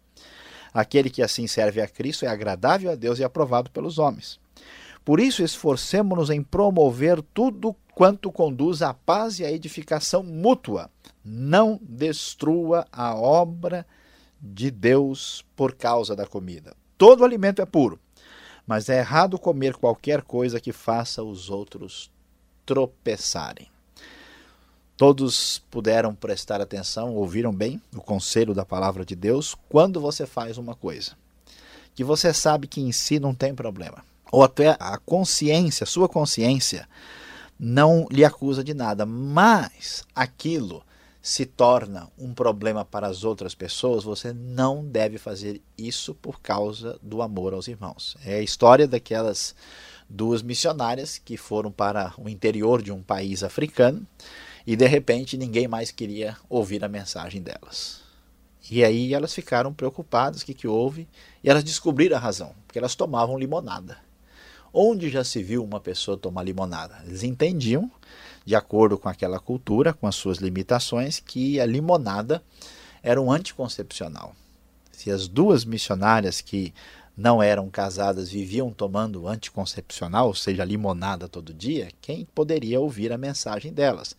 Aquele 0.74 1.08
que 1.08 1.22
assim 1.22 1.46
serve 1.46 1.80
a 1.80 1.88
Cristo 1.88 2.26
é 2.26 2.28
agradável 2.28 2.90
a 2.90 2.94
Deus 2.94 3.18
e 3.20 3.24
aprovado 3.24 3.70
pelos 3.70 3.98
homens. 3.98 4.38
Por 5.02 5.18
isso, 5.18 5.42
esforcemos-nos 5.42 6.28
em 6.28 6.42
promover 6.42 7.22
tudo 7.32 7.74
quanto 7.96 8.30
conduz 8.30 8.82
à 8.82 8.92
paz 8.92 9.40
e 9.40 9.44
à 9.46 9.50
edificação 9.50 10.22
mútua. 10.22 10.90
Não 11.24 11.80
destrua 11.82 12.86
a 12.92 13.14
obra 13.14 13.86
de 14.38 14.70
Deus 14.70 15.42
por 15.56 15.74
causa 15.74 16.14
da 16.14 16.26
comida. 16.26 16.76
Todo 16.98 17.24
alimento 17.24 17.62
é 17.62 17.64
puro, 17.64 17.98
mas 18.66 18.90
é 18.90 18.98
errado 18.98 19.38
comer 19.38 19.76
qualquer 19.76 20.20
coisa 20.20 20.60
que 20.60 20.72
faça 20.72 21.22
os 21.22 21.48
outros 21.48 22.10
tropeçarem. 22.66 23.68
Todos 24.94 25.64
puderam 25.70 26.14
prestar 26.14 26.60
atenção, 26.60 27.14
ouviram 27.14 27.52
bem 27.52 27.80
o 27.94 28.00
conselho 28.02 28.52
da 28.52 28.64
palavra 28.64 29.06
de 29.06 29.16
Deus 29.16 29.56
quando 29.70 30.02
você 30.02 30.26
faz 30.26 30.58
uma 30.58 30.74
coisa 30.74 31.12
que 31.94 32.04
você 32.04 32.34
sabe 32.34 32.68
que 32.68 32.78
em 32.78 32.92
si 32.92 33.18
não 33.18 33.34
tem 33.34 33.54
problema, 33.54 34.04
ou 34.30 34.44
até 34.44 34.76
a 34.78 34.98
consciência, 34.98 35.86
sua 35.86 36.06
consciência, 36.06 36.86
não 37.58 38.06
lhe 38.10 38.24
acusa 38.24 38.62
de 38.62 38.74
nada, 38.74 39.06
mas 39.06 40.04
aquilo 40.14 40.82
se 41.26 41.44
torna 41.44 42.08
um 42.16 42.32
problema 42.32 42.84
para 42.84 43.08
as 43.08 43.24
outras 43.24 43.52
pessoas, 43.52 44.04
você 44.04 44.32
não 44.32 44.84
deve 44.84 45.18
fazer 45.18 45.60
isso 45.76 46.14
por 46.14 46.40
causa 46.40 46.98
do 47.02 47.20
amor 47.20 47.52
aos 47.52 47.66
irmãos. 47.66 48.16
É 48.24 48.34
a 48.34 48.42
história 48.42 48.86
daquelas 48.86 49.52
duas 50.08 50.40
missionárias 50.40 51.18
que 51.18 51.36
foram 51.36 51.72
para 51.72 52.14
o 52.16 52.28
interior 52.28 52.80
de 52.80 52.92
um 52.92 53.02
país 53.02 53.42
africano 53.42 54.06
e 54.64 54.76
de 54.76 54.86
repente 54.86 55.36
ninguém 55.36 55.66
mais 55.66 55.90
queria 55.90 56.36
ouvir 56.48 56.84
a 56.84 56.88
mensagem 56.88 57.42
delas. 57.42 58.02
E 58.70 58.84
aí 58.84 59.14
elas 59.14 59.34
ficaram 59.34 59.72
preocupadas, 59.72 60.42
o 60.42 60.46
que, 60.46 60.54
que 60.54 60.68
houve? 60.68 61.08
E 61.42 61.50
elas 61.50 61.64
descobriram 61.64 62.16
a 62.16 62.20
razão, 62.20 62.54
porque 62.66 62.78
elas 62.78 62.94
tomavam 62.94 63.38
limonada. 63.38 63.98
Onde 64.78 65.08
já 65.08 65.24
se 65.24 65.42
viu 65.42 65.64
uma 65.64 65.80
pessoa 65.80 66.18
tomar 66.18 66.42
limonada? 66.42 67.02
Eles 67.06 67.22
entendiam, 67.22 67.90
de 68.44 68.54
acordo 68.54 68.98
com 68.98 69.08
aquela 69.08 69.40
cultura, 69.40 69.94
com 69.94 70.06
as 70.06 70.14
suas 70.14 70.36
limitações, 70.36 71.18
que 71.18 71.58
a 71.58 71.64
limonada 71.64 72.42
era 73.02 73.18
um 73.18 73.32
anticoncepcional. 73.32 74.36
Se 74.92 75.10
as 75.10 75.28
duas 75.28 75.64
missionárias 75.64 76.42
que 76.42 76.74
não 77.16 77.42
eram 77.42 77.70
casadas 77.70 78.28
viviam 78.28 78.70
tomando 78.70 79.26
anticoncepcional, 79.26 80.26
ou 80.26 80.34
seja, 80.34 80.62
limonada 80.62 81.26
todo 81.26 81.54
dia, 81.54 81.88
quem 82.02 82.26
poderia 82.34 82.78
ouvir 82.78 83.14
a 83.14 83.16
mensagem 83.16 83.72
delas? 83.72 84.14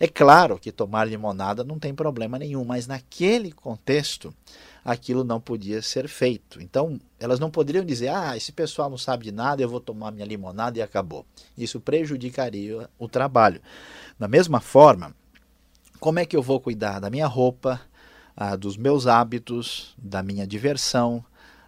É 0.00 0.08
claro 0.08 0.58
que 0.58 0.72
tomar 0.72 1.04
limonada 1.04 1.62
não 1.62 1.78
tem 1.78 1.94
problema 1.94 2.36
nenhum, 2.36 2.64
mas 2.64 2.88
naquele 2.88 3.52
contexto 3.52 4.34
aquilo 4.84 5.24
não 5.24 5.40
podia 5.40 5.82
ser 5.82 6.08
feito. 6.08 6.60
Então, 6.60 7.00
elas 7.18 7.38
não 7.38 7.50
poderiam 7.50 7.84
dizer: 7.84 8.08
"Ah, 8.08 8.36
esse 8.36 8.52
pessoal 8.52 8.90
não 8.90 8.98
sabe 8.98 9.24
de 9.24 9.32
nada, 9.32 9.62
eu 9.62 9.68
vou 9.68 9.80
tomar 9.80 10.10
minha 10.10 10.26
limonada 10.26 10.78
e 10.78 10.82
acabou". 10.82 11.24
Isso 11.56 11.80
prejudicaria 11.80 12.88
o 12.98 13.08
trabalho. 13.08 13.60
Da 14.18 14.28
mesma 14.28 14.60
forma, 14.60 15.14
como 15.98 16.18
é 16.18 16.24
que 16.24 16.36
eu 16.36 16.42
vou 16.42 16.60
cuidar 16.60 16.98
da 16.98 17.10
minha 17.10 17.26
roupa, 17.26 17.80
ah, 18.36 18.56
dos 18.56 18.76
meus 18.76 19.06
hábitos, 19.06 19.94
da 19.98 20.22
minha 20.22 20.46
diversão, 20.46 21.24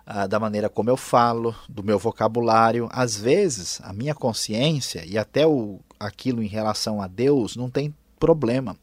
ah, 0.07 0.27
da 0.27 0.41
maneira 0.41 0.69
como 0.69 0.91
eu 0.91 0.97
falo, 0.97 1.55
do 1.69 1.83
meu 1.83 1.99
vocabulário. 1.99 2.89
Às 2.93 3.17
vezes, 3.17 3.81
a 3.83 3.93
minha 3.93 4.15
consciência 4.15 5.05
e 5.05 5.19
até 5.19 5.47
o, 5.47 5.81
aquilo 6.01 6.43
em 6.43 6.49
relação 6.49 7.01
a 7.01 7.07
Deus 7.07 7.57
não 7.57 7.71
tem 7.71 7.95
problema. 8.19 8.77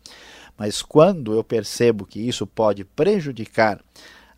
Mas 0.58 0.82
quando 0.82 1.34
eu 1.34 1.44
percebo 1.44 2.06
que 2.06 2.20
isso 2.20 2.46
pode 2.46 2.84
prejudicar 2.84 3.80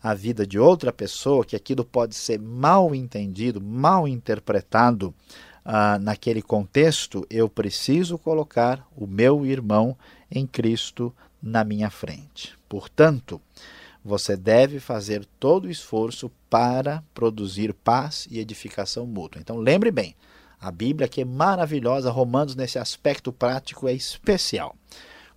a 0.02 0.14
vida 0.14 0.46
de 0.46 0.58
outra 0.58 0.92
pessoa, 0.92 1.44
que 1.44 1.54
aquilo 1.54 1.84
pode 1.84 2.14
ser 2.14 2.40
mal 2.40 2.94
entendido, 2.94 3.60
mal 3.60 4.08
interpretado 4.08 5.14
ah, 5.64 5.98
naquele 5.98 6.42
contexto, 6.42 7.24
eu 7.30 7.48
preciso 7.48 8.18
colocar 8.18 8.84
o 8.96 9.06
meu 9.06 9.46
irmão 9.46 9.96
em 10.30 10.46
Cristo 10.46 11.14
na 11.40 11.62
minha 11.62 11.88
frente. 11.88 12.56
Portanto, 12.68 13.40
você 14.04 14.36
deve 14.36 14.80
fazer 14.80 15.24
todo 15.38 15.66
o 15.66 15.70
esforço 15.70 16.30
para 16.50 17.04
produzir 17.14 17.72
paz 17.72 18.26
e 18.28 18.40
edificação 18.40 19.06
mútua. 19.06 19.40
Então, 19.40 19.56
lembre 19.58 19.92
bem, 19.92 20.16
a 20.60 20.70
Bíblia 20.70 21.08
que 21.08 21.20
é 21.20 21.24
maravilhosa, 21.24 22.10
Romanos 22.10 22.56
nesse 22.56 22.78
aspecto 22.78 23.32
prático 23.32 23.88
é 23.88 23.92
especial. 23.92 24.74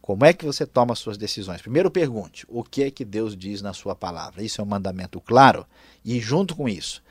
Como 0.06 0.24
é 0.24 0.34
que 0.34 0.46
você 0.46 0.68
toma 0.68 0.94
suas 0.94 1.18
decisões? 1.18 1.64
Primeiro 1.64 1.90
pergunte: 1.90 2.46
o 2.48 2.64
que 2.64 2.84
é 2.84 2.92
que 2.92 3.04
Deus 3.04 3.36
diz 3.36 3.64
na 3.64 3.74
sua 3.74 3.96
palavra? 3.96 4.44
Isso 4.44 4.62
é 4.62 4.64
um 4.64 4.68
mandamento 4.68 5.20
claro? 5.20 5.66
E 6.06 6.20
junto 6.20 6.56
com 6.56 6.70
isso, 6.70 7.02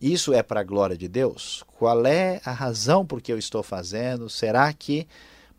isso 0.00 0.32
é 0.32 0.42
para 0.42 0.60
a 0.60 0.64
glória 0.64 0.96
de 0.96 1.08
Deus? 1.08 1.62
Qual 1.78 2.06
é 2.06 2.40
a 2.42 2.50
razão 2.50 3.04
por 3.04 3.20
que 3.20 3.30
eu 3.30 3.36
estou 3.36 3.62
fazendo? 3.62 4.30
Será 4.30 4.72
que 4.72 5.06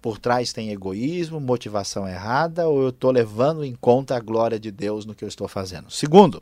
por 0.02 0.18
trás 0.18 0.52
tem 0.52 0.72
egoísmo, 0.72 1.40
motivação 1.40 2.10
errada 2.10 2.68
ou 2.68 2.82
eu 2.82 2.90
estou 2.90 3.12
levando 3.12 3.64
em 3.64 3.76
conta 3.76 4.16
a 4.16 4.20
glória 4.20 4.60
de 4.60 4.72
Deus 4.72 5.06
no 5.06 5.14
que 5.14 5.24
eu 5.24 5.30
estou 5.30 5.48
fazendo? 5.48 5.92
Segundo, 5.92 6.42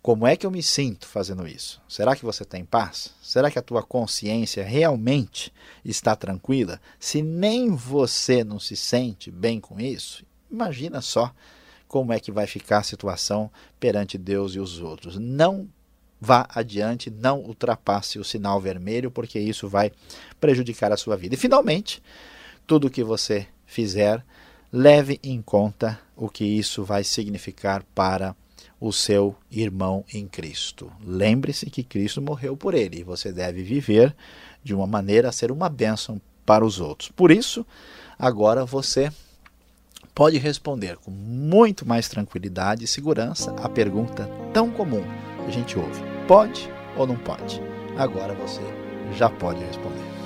como 0.00 0.26
é 0.26 0.36
que 0.36 0.46
eu 0.46 0.50
me 0.50 0.62
sinto 0.62 1.06
fazendo 1.06 1.46
isso? 1.46 1.82
Será 1.88 2.14
que 2.14 2.24
você 2.24 2.44
tem 2.44 2.64
paz? 2.64 3.12
Será 3.20 3.50
que 3.50 3.58
a 3.58 3.62
tua 3.62 3.82
consciência 3.82 4.64
realmente 4.64 5.52
está 5.84 6.14
tranquila? 6.14 6.80
Se 6.98 7.20
nem 7.20 7.74
você 7.74 8.44
não 8.44 8.58
se 8.60 8.76
sente 8.76 9.30
bem 9.30 9.60
com 9.60 9.80
isso, 9.80 10.24
imagina 10.50 11.00
só 11.00 11.32
como 11.86 12.12
é 12.12 12.20
que 12.20 12.30
vai 12.30 12.46
ficar 12.46 12.78
a 12.78 12.82
situação 12.82 13.50
perante 13.80 14.16
Deus 14.16 14.54
e 14.54 14.60
os 14.60 14.80
outros. 14.80 15.18
Não 15.18 15.68
vá 16.20 16.46
adiante, 16.54 17.10
não 17.10 17.40
ultrapasse 17.40 18.18
o 18.18 18.24
sinal 18.24 18.60
vermelho, 18.60 19.10
porque 19.10 19.38
isso 19.38 19.68
vai 19.68 19.92
prejudicar 20.40 20.92
a 20.92 20.96
sua 20.96 21.16
vida. 21.16 21.34
E 21.34 21.38
finalmente, 21.38 22.02
tudo 22.66 22.90
que 22.90 23.02
você 23.02 23.46
fizer, 23.66 24.24
leve 24.72 25.18
em 25.22 25.40
conta 25.40 25.98
o 26.16 26.28
que 26.28 26.44
isso 26.44 26.84
vai 26.84 27.04
significar 27.04 27.82
para 27.94 28.34
o 28.80 28.92
seu 28.92 29.34
irmão 29.50 30.04
em 30.12 30.26
Cristo. 30.26 30.90
Lembre-se 31.04 31.66
que 31.66 31.82
Cristo 31.82 32.22
morreu 32.22 32.56
por 32.56 32.74
ele 32.74 33.00
e 33.00 33.04
você 33.04 33.32
deve 33.32 33.62
viver 33.62 34.14
de 34.62 34.74
uma 34.74 34.86
maneira 34.86 35.28
a 35.28 35.32
ser 35.32 35.50
uma 35.50 35.68
bênção 35.68 36.20
para 36.44 36.64
os 36.64 36.80
outros. 36.80 37.10
Por 37.10 37.30
isso, 37.30 37.66
agora 38.18 38.64
você 38.64 39.10
pode 40.14 40.38
responder 40.38 40.96
com 40.96 41.10
muito 41.10 41.86
mais 41.86 42.08
tranquilidade 42.08 42.84
e 42.84 42.88
segurança 42.88 43.52
a 43.62 43.68
pergunta 43.68 44.28
tão 44.52 44.70
comum 44.70 45.04
que 45.44 45.48
a 45.48 45.52
gente 45.52 45.78
ouve: 45.78 46.02
pode 46.26 46.68
ou 46.96 47.06
não 47.06 47.16
pode? 47.16 47.60
Agora 47.96 48.34
você 48.34 48.62
já 49.16 49.28
pode 49.28 49.62
responder. 49.64 50.17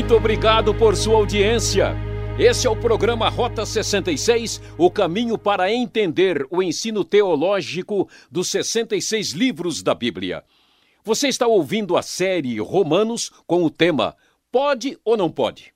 Muito 0.00 0.16
obrigado 0.16 0.74
por 0.74 0.96
sua 0.96 1.16
audiência. 1.16 1.94
Esse 2.38 2.66
é 2.66 2.70
o 2.70 2.74
programa 2.74 3.28
Rota 3.28 3.66
66, 3.66 4.58
o 4.78 4.90
caminho 4.90 5.36
para 5.36 5.70
entender 5.70 6.46
o 6.50 6.62
ensino 6.62 7.04
teológico 7.04 8.08
dos 8.30 8.48
66 8.48 9.32
livros 9.32 9.82
da 9.82 9.94
Bíblia. 9.94 10.42
Você 11.04 11.28
está 11.28 11.46
ouvindo 11.46 11.98
a 11.98 12.02
série 12.02 12.58
Romanos 12.60 13.30
com 13.46 13.62
o 13.62 13.68
tema 13.68 14.16
Pode 14.50 14.98
ou 15.04 15.18
não 15.18 15.30
pode? 15.30 15.74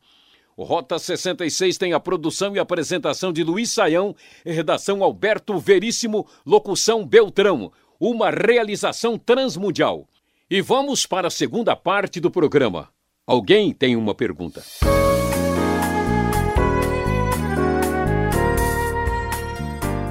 Rota 0.59 0.99
66 0.99 1.79
tem 1.79 1.95
a 1.95 2.00
produção 2.00 2.55
e 2.55 2.59
apresentação 2.59 3.33
de 3.33 3.43
Luiz 3.43 3.73
Saião, 3.73 4.15
redação 4.45 5.03
Alberto 5.03 5.59
Veríssimo, 5.59 6.27
locução 6.45 7.07
Beltrão, 7.07 7.73
uma 7.99 8.31
realização 8.31 9.17
transmundial. 9.17 10.07
E 10.50 10.61
vamos 10.61 11.07
para 11.07 11.29
a 11.29 11.31
segunda 11.31 11.75
parte 11.75 12.21
do 12.21 12.31
programa. 12.31 12.91
Alguém 13.27 13.73
tem 13.73 13.97
uma 13.97 14.15
pergunta? 14.15 14.62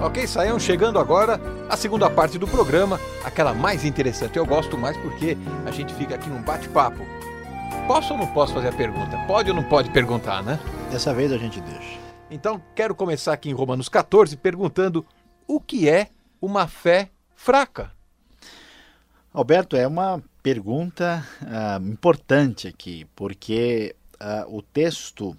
Ok, 0.02 0.26
Saião, 0.26 0.60
chegando 0.60 0.98
agora 0.98 1.40
a 1.70 1.76
segunda 1.76 2.10
parte 2.10 2.38
do 2.38 2.48
programa, 2.48 3.00
aquela 3.24 3.54
mais 3.54 3.84
interessante. 3.84 4.38
Eu 4.38 4.46
gosto 4.46 4.78
mais 4.78 4.96
porque 4.98 5.38
a 5.66 5.72
gente 5.72 5.94
fica 5.94 6.16
aqui 6.16 6.30
num 6.30 6.42
bate-papo. 6.42 7.06
Posso 7.88 8.14
ou 8.14 8.20
não 8.20 8.28
posso 8.28 8.54
fazer 8.54 8.70
a 8.70 8.74
pergunta? 8.74 9.18
Pode 9.28 9.50
ou 9.50 9.56
não 9.56 9.64
pode 9.64 9.90
perguntar, 9.92 10.42
né? 10.44 10.60
Dessa 10.92 11.14
vez 11.14 11.32
a 11.32 11.38
gente 11.38 11.60
deixa. 11.62 12.00
Então, 12.30 12.62
quero 12.76 12.96
começar 12.96 13.34
aqui 13.34 13.50
em 13.50 13.54
Romanos 13.54 13.90
14 13.90 14.36
perguntando 14.38 15.06
o 15.48 15.60
que 15.60 15.90
é 15.90 16.10
uma 16.42 16.68
fé 16.68 17.10
fraca? 17.36 17.92
Alberto, 19.34 19.76
é 19.76 19.86
uma 19.86 20.22
pergunta 20.42 21.26
uh, 21.42 21.86
importante 21.88 22.68
aqui, 22.68 23.06
porque 23.16 23.96
uh, 24.16 24.56
o 24.56 24.62
texto 24.62 25.38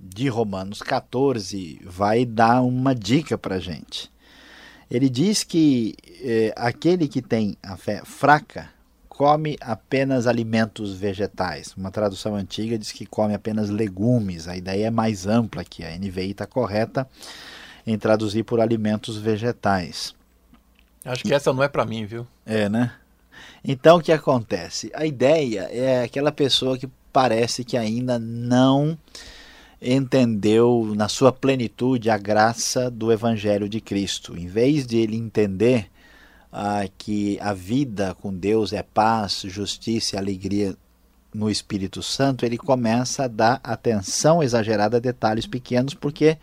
de 0.00 0.28
Romanos 0.28 0.80
14 0.80 1.80
vai 1.84 2.24
dar 2.24 2.62
uma 2.62 2.94
dica 2.94 3.36
para 3.36 3.56
a 3.56 3.60
gente. 3.60 4.10
Ele 4.90 5.08
diz 5.08 5.44
que 5.44 5.94
eh, 6.22 6.52
aquele 6.56 7.08
que 7.08 7.20
tem 7.20 7.56
a 7.62 7.76
fé 7.76 8.02
fraca 8.04 8.70
come 9.08 9.58
apenas 9.60 10.26
alimentos 10.26 10.94
vegetais. 10.94 11.74
Uma 11.76 11.90
tradução 11.90 12.36
antiga 12.36 12.78
diz 12.78 12.92
que 12.92 13.04
come 13.04 13.34
apenas 13.34 13.68
legumes. 13.68 14.46
A 14.46 14.56
ideia 14.56 14.86
é 14.86 14.90
mais 14.90 15.26
ampla 15.26 15.62
aqui. 15.62 15.84
A 15.84 15.90
NVI 15.90 16.30
está 16.30 16.46
correta 16.46 17.06
em 17.86 17.98
traduzir 17.98 18.44
por 18.44 18.60
alimentos 18.60 19.16
vegetais. 19.18 20.14
Acho 21.04 21.24
que 21.24 21.34
essa 21.34 21.52
não 21.52 21.62
é 21.62 21.68
para 21.68 21.84
mim, 21.84 22.06
viu? 22.06 22.26
É, 22.46 22.68
né? 22.68 22.92
Então 23.64 23.98
o 23.98 24.02
que 24.02 24.12
acontece? 24.12 24.90
A 24.94 25.04
ideia 25.04 25.68
é 25.70 26.04
aquela 26.04 26.30
pessoa 26.30 26.78
que 26.78 26.88
parece 27.12 27.64
que 27.64 27.76
ainda 27.76 28.18
não 28.18 28.96
entendeu 29.80 30.92
na 30.96 31.08
sua 31.08 31.32
plenitude 31.32 32.10
a 32.10 32.18
graça 32.18 32.90
do 32.90 33.12
Evangelho 33.12 33.68
de 33.68 33.80
Cristo. 33.80 34.36
Em 34.36 34.46
vez 34.46 34.86
de 34.86 34.98
ele 34.98 35.16
entender 35.16 35.88
ah, 36.52 36.86
que 36.96 37.38
a 37.40 37.52
vida 37.52 38.14
com 38.20 38.34
Deus 38.34 38.72
é 38.72 38.82
paz, 38.82 39.42
justiça 39.46 40.16
e 40.16 40.18
alegria 40.18 40.76
no 41.32 41.50
Espírito 41.50 42.02
Santo, 42.02 42.44
ele 42.44 42.56
começa 42.56 43.24
a 43.24 43.28
dar 43.28 43.60
atenção 43.62 44.42
exagerada 44.42 44.96
a 44.96 45.00
detalhes 45.00 45.46
pequenos, 45.46 45.94
porque 45.94 46.38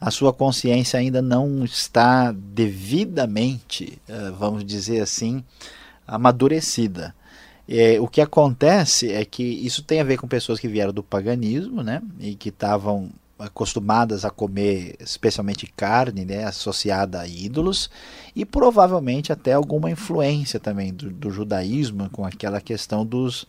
a 0.00 0.10
sua 0.10 0.32
consciência 0.32 1.00
ainda 1.00 1.20
não 1.20 1.64
está 1.64 2.30
devidamente, 2.32 3.98
ah, 4.08 4.32
vamos 4.38 4.64
dizer 4.64 5.00
assim, 5.00 5.42
amadurecida. 6.06 7.14
É, 7.68 8.00
o 8.00 8.08
que 8.08 8.20
acontece 8.22 9.12
é 9.12 9.24
que 9.26 9.42
isso 9.42 9.82
tem 9.82 10.00
a 10.00 10.04
ver 10.04 10.16
com 10.16 10.26
pessoas 10.26 10.58
que 10.58 10.66
vieram 10.66 10.92
do 10.92 11.02
paganismo, 11.02 11.82
né, 11.82 12.00
e 12.18 12.34
que 12.34 12.48
estavam 12.48 13.10
acostumadas 13.38 14.24
a 14.24 14.30
comer 14.30 14.96
especialmente 14.98 15.66
carne, 15.76 16.24
né, 16.24 16.44
associada 16.44 17.20
a 17.20 17.28
ídolos, 17.28 17.90
e 18.34 18.44
provavelmente 18.44 19.32
até 19.32 19.52
alguma 19.52 19.90
influência 19.90 20.58
também 20.58 20.92
do, 20.92 21.10
do 21.10 21.30
judaísmo 21.30 22.08
com 22.10 22.24
aquela 22.24 22.60
questão 22.60 23.04
dos, 23.04 23.46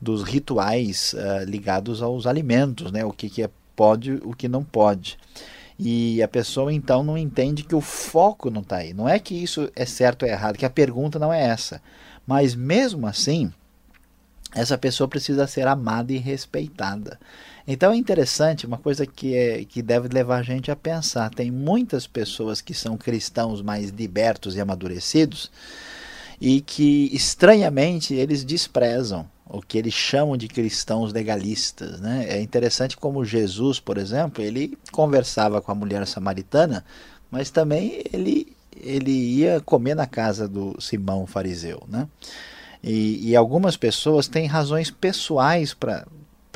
dos 0.00 0.22
rituais 0.22 1.14
uh, 1.14 1.44
ligados 1.44 2.02
aos 2.02 2.26
alimentos, 2.26 2.92
né, 2.92 3.04
o 3.04 3.12
que, 3.12 3.30
que 3.30 3.42
é, 3.42 3.50
pode, 3.74 4.20
o 4.22 4.34
que 4.34 4.48
não 4.48 4.62
pode. 4.62 5.18
E 5.78 6.22
a 6.22 6.28
pessoa 6.28 6.72
então 6.72 7.02
não 7.02 7.18
entende 7.18 7.62
que 7.62 7.74
o 7.74 7.82
foco 7.82 8.50
não 8.50 8.62
está 8.62 8.76
aí. 8.76 8.94
Não 8.94 9.06
é 9.06 9.18
que 9.18 9.34
isso 9.34 9.70
é 9.76 9.84
certo 9.84 10.22
ou 10.22 10.28
errado, 10.28 10.56
que 10.56 10.64
a 10.64 10.70
pergunta 10.70 11.18
não 11.18 11.30
é 11.30 11.42
essa. 11.42 11.82
Mas 12.26 12.54
mesmo 12.54 13.06
assim, 13.06 13.52
essa 14.54 14.76
pessoa 14.76 15.06
precisa 15.06 15.46
ser 15.46 15.66
amada 15.66 16.12
e 16.12 16.18
respeitada. 16.18 17.18
Então 17.68 17.92
é 17.92 17.96
interessante, 17.96 18.66
uma 18.66 18.78
coisa 18.78 19.06
que, 19.06 19.34
é, 19.34 19.64
que 19.64 19.82
deve 19.82 20.08
levar 20.08 20.38
a 20.38 20.42
gente 20.42 20.70
a 20.70 20.76
pensar. 20.76 21.30
Tem 21.30 21.50
muitas 21.50 22.06
pessoas 22.06 22.60
que 22.60 22.72
são 22.72 22.96
cristãos 22.96 23.60
mais 23.60 23.90
libertos 23.90 24.56
e 24.56 24.60
amadurecidos 24.60 25.50
e 26.40 26.60
que, 26.60 27.10
estranhamente, 27.12 28.14
eles 28.14 28.44
desprezam 28.44 29.28
o 29.48 29.60
que 29.60 29.78
eles 29.78 29.94
chamam 29.94 30.36
de 30.36 30.48
cristãos 30.48 31.12
legalistas. 31.12 32.00
Né? 32.00 32.26
É 32.28 32.40
interessante 32.40 32.96
como 32.96 33.24
Jesus, 33.24 33.80
por 33.80 33.98
exemplo, 33.98 34.42
ele 34.42 34.76
conversava 34.92 35.60
com 35.60 35.72
a 35.72 35.74
mulher 35.74 36.06
samaritana, 36.06 36.84
mas 37.30 37.50
também 37.50 38.02
ele 38.12 38.56
ele 38.80 39.10
ia 39.10 39.60
comer 39.60 39.94
na 39.94 40.06
casa 40.06 40.48
do 40.48 40.80
Simão 40.80 41.26
fariseu, 41.26 41.82
né? 41.88 42.08
E, 42.82 43.30
e 43.30 43.36
algumas 43.36 43.76
pessoas 43.76 44.28
têm 44.28 44.46
razões 44.46 44.90
pessoais 44.90 45.74
para 45.74 46.04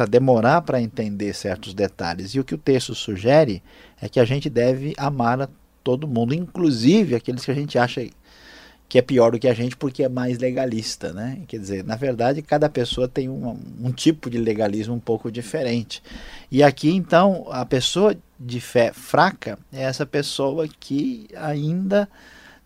demorar 0.09 0.62
para 0.62 0.81
entender 0.81 1.35
certos 1.35 1.75
detalhes. 1.75 2.35
E 2.35 2.41
o 2.41 2.45
que 2.45 2.55
o 2.55 2.59
texto 2.59 2.95
sugere 2.95 3.62
é 4.00 4.09
que 4.09 4.21
a 4.21 4.25
gente 4.25 4.49
deve 4.49 4.95
amar 4.97 5.43
a 5.43 5.49
todo 5.83 6.07
mundo, 6.07 6.35
inclusive 6.35 7.15
aqueles 7.15 7.45
que 7.45 7.50
a 7.50 7.55
gente 7.55 7.79
acha 7.79 8.07
que 8.89 8.99
é 8.99 9.03
pior 9.03 9.31
do 9.31 9.39
que 9.39 9.47
a 9.47 9.55
gente 9.55 9.77
porque 9.77 10.03
é 10.03 10.09
mais 10.09 10.39
legalista, 10.39 11.12
né? 11.12 11.43
Quer 11.47 11.61
dizer, 11.61 11.85
na 11.85 11.95
verdade, 11.95 12.43
cada 12.43 12.69
pessoa 12.69 13.07
tem 13.07 13.29
um, 13.29 13.57
um 13.81 13.93
tipo 13.93 14.29
de 14.29 14.37
legalismo 14.37 14.95
um 14.95 15.00
pouco 15.00 15.31
diferente. 15.31 16.03
E 16.50 16.61
aqui, 16.61 16.91
então, 16.91 17.47
a 17.50 17.65
pessoa 17.65 18.17
de 18.40 18.59
fé 18.59 18.90
fraca 18.92 19.59
é 19.70 19.82
essa 19.82 20.06
pessoa 20.06 20.66
que 20.66 21.28
ainda 21.37 22.09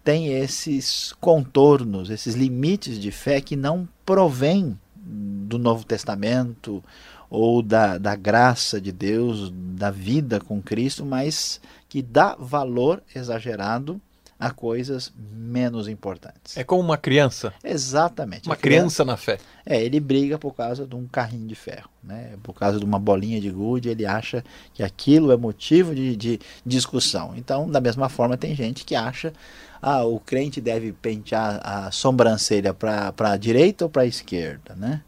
tem 0.05 0.29
esses 0.35 1.13
contornos, 1.21 2.11
esses 2.11 2.35
limites 2.35 3.01
de 3.01 3.11
fé 3.11 3.41
que 3.41 3.57
não 3.57 3.89
provém 4.07 4.79
do 4.95 5.59
Novo 5.59 5.85
Testamento 5.85 6.85
ou 7.29 7.61
da, 7.61 7.99
da 7.99 8.15
graça 8.15 8.81
de 8.81 8.93
Deus, 8.93 9.53
da 9.53 9.91
vida 9.91 10.39
com 10.39 10.63
Cristo, 10.63 11.05
mas 11.05 11.61
que 11.89 12.01
dá 12.01 12.37
valor 12.39 13.03
exagerado 13.15 14.01
a 14.45 14.51
coisas 14.51 15.11
menos 15.17 15.89
importantes. 15.89 16.55
É 16.57 16.63
como 16.63 16.83
uma 16.83 16.99
criança. 16.99 17.55
Exatamente. 17.65 18.47
Uma 18.47 18.57
criança, 18.57 19.03
criança, 19.03 19.05
na 19.07 19.17
fé. 19.17 19.39
É, 19.65 19.83
ele 19.83 19.99
briga 19.99 20.39
por 20.39 20.53
causa 20.55 20.87
de 20.87 20.95
um 20.95 21.07
carrinho 21.07 21.47
de 21.47 21.55
ferro, 21.55 21.89
né? 22.03 22.35
Por 22.43 22.53
causa 22.53 22.79
de 22.79 22.85
uma 22.85 22.99
bolinha 22.99 23.41
de 23.41 23.51
gude, 23.51 23.89
ele 23.89 24.05
acha 24.05 24.45
que 24.75 24.83
aquilo 24.83 25.33
é 25.33 25.37
motivo 25.37 25.95
de, 25.95 26.15
de 26.15 26.39
discussão. 26.65 27.33
Então, 27.35 27.71
da 27.71 27.81
mesma 27.81 28.11
forma, 28.11 28.37
tem 28.37 28.55
gente 28.55 28.85
que 28.85 28.95
acha 28.95 29.33
ah, 29.81 30.05
o 30.05 30.21
crente 30.21 30.61
deve 30.61 30.93
pentear 30.93 31.61
a 31.63 31.91
sobrancelha 31.91 32.75
para 32.75 33.15
a 33.19 33.37
direita 33.39 33.87
ou 33.87 33.91
para 33.91 34.03
a 34.03 34.07
esquerda, 34.07 34.75
né? 34.75 35.03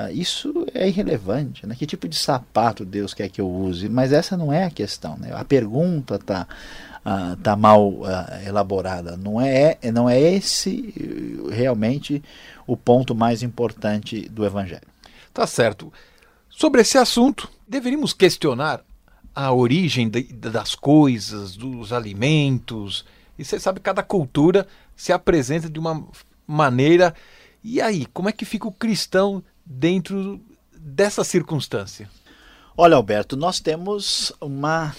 Ah, 0.00 0.12
isso 0.12 0.64
é 0.72 0.86
irrelevante, 0.86 1.66
né? 1.66 1.74
Que 1.74 1.84
tipo 1.84 2.06
de 2.06 2.14
sapato 2.14 2.84
Deus 2.84 3.12
quer 3.12 3.28
que 3.28 3.40
eu 3.40 3.50
use? 3.50 3.88
Mas 3.88 4.12
essa 4.12 4.36
não 4.36 4.52
é 4.52 4.62
a 4.62 4.70
questão, 4.70 5.16
né? 5.16 5.30
A 5.34 5.44
pergunta 5.44 6.14
está 6.14 6.46
está 7.36 7.52
ah, 7.52 7.56
mal 7.56 7.88
uh, 7.88 8.06
elaborada. 8.46 9.16
Não 9.16 9.40
é, 9.40 9.76
não 9.92 10.08
é 10.08 10.20
esse 10.20 10.94
realmente 11.50 12.22
o 12.64 12.76
ponto 12.76 13.12
mais 13.12 13.42
importante 13.42 14.28
do 14.28 14.46
Evangelho. 14.46 14.86
Tá 15.34 15.48
certo. 15.48 15.92
Sobre 16.48 16.82
esse 16.82 16.96
assunto, 16.96 17.50
deveríamos 17.66 18.12
questionar 18.12 18.84
a 19.34 19.52
origem 19.52 20.08
de, 20.08 20.22
das 20.22 20.76
coisas, 20.76 21.56
dos 21.56 21.92
alimentos. 21.92 23.04
E 23.36 23.44
você 23.44 23.58
sabe, 23.58 23.80
cada 23.80 24.02
cultura 24.04 24.64
se 24.94 25.12
apresenta 25.12 25.68
de 25.68 25.80
uma 25.80 26.06
maneira. 26.46 27.12
E 27.64 27.80
aí, 27.80 28.06
como 28.06 28.28
é 28.28 28.32
que 28.32 28.44
fica 28.44 28.68
o 28.68 28.72
cristão 28.72 29.42
dentro 29.68 30.40
dessa 30.72 31.22
circunstância? 31.22 32.08
Olha, 32.76 32.96
Alberto, 32.96 33.36
nós 33.36 33.60
temos 33.60 34.32
uma 34.40 34.94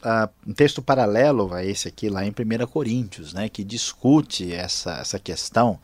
uh, 0.00 0.28
um 0.46 0.52
texto 0.52 0.82
paralelo 0.82 1.52
a 1.54 1.64
esse 1.64 1.88
aqui, 1.88 2.08
lá 2.08 2.24
em 2.24 2.30
1 2.30 2.66
Coríntios, 2.66 3.32
né, 3.32 3.48
que 3.48 3.64
discute 3.64 4.52
essa, 4.52 4.98
essa 4.98 5.18
questão. 5.18 5.78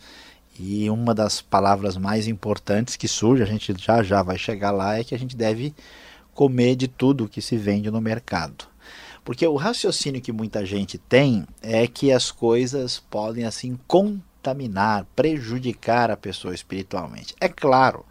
E 0.58 0.88
uma 0.88 1.14
das 1.14 1.40
palavras 1.40 1.96
mais 1.96 2.26
importantes 2.26 2.96
que 2.96 3.06
surge, 3.06 3.42
a 3.42 3.46
gente 3.46 3.74
já 3.78 4.02
já 4.02 4.22
vai 4.22 4.38
chegar 4.38 4.70
lá, 4.70 4.98
é 4.98 5.04
que 5.04 5.14
a 5.14 5.18
gente 5.18 5.36
deve 5.36 5.74
comer 6.34 6.76
de 6.76 6.88
tudo 6.88 7.28
que 7.28 7.42
se 7.42 7.56
vende 7.56 7.90
no 7.90 8.00
mercado. 8.00 8.66
Porque 9.24 9.46
o 9.46 9.56
raciocínio 9.56 10.20
que 10.20 10.32
muita 10.32 10.64
gente 10.64 10.98
tem 10.98 11.46
é 11.60 11.86
que 11.86 12.12
as 12.12 12.30
coisas 12.30 13.00
podem 13.10 13.44
assim 13.44 13.78
contaminar, 14.46 15.06
prejudicar 15.16 16.10
a 16.10 16.16
pessoa 16.16 16.54
espiritualmente. 16.54 17.34
É 17.40 17.48
claro 17.48 18.04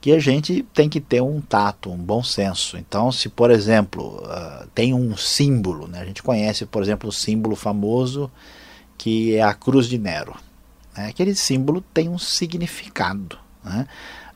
que 0.00 0.12
a 0.12 0.20
gente 0.20 0.64
tem 0.72 0.88
que 0.88 1.00
ter 1.00 1.20
um 1.20 1.40
tato, 1.40 1.90
um 1.90 1.96
bom 1.96 2.22
senso. 2.22 2.76
Então, 2.76 3.10
se 3.10 3.28
por 3.28 3.50
exemplo 3.50 4.22
uh, 4.22 4.66
tem 4.74 4.94
um 4.94 5.16
símbolo, 5.16 5.88
né? 5.88 6.00
a 6.00 6.04
gente 6.04 6.22
conhece, 6.22 6.64
por 6.64 6.82
exemplo, 6.82 7.08
o 7.08 7.12
símbolo 7.12 7.56
famoso 7.56 8.30
que 8.96 9.34
é 9.34 9.42
a 9.42 9.52
Cruz 9.52 9.88
de 9.88 9.98
Nero. 9.98 10.36
Né? 10.96 11.08
Aquele 11.08 11.34
símbolo 11.34 11.84
tem 11.92 12.08
um 12.08 12.18
significado. 12.18 13.36
Né? 13.64 13.86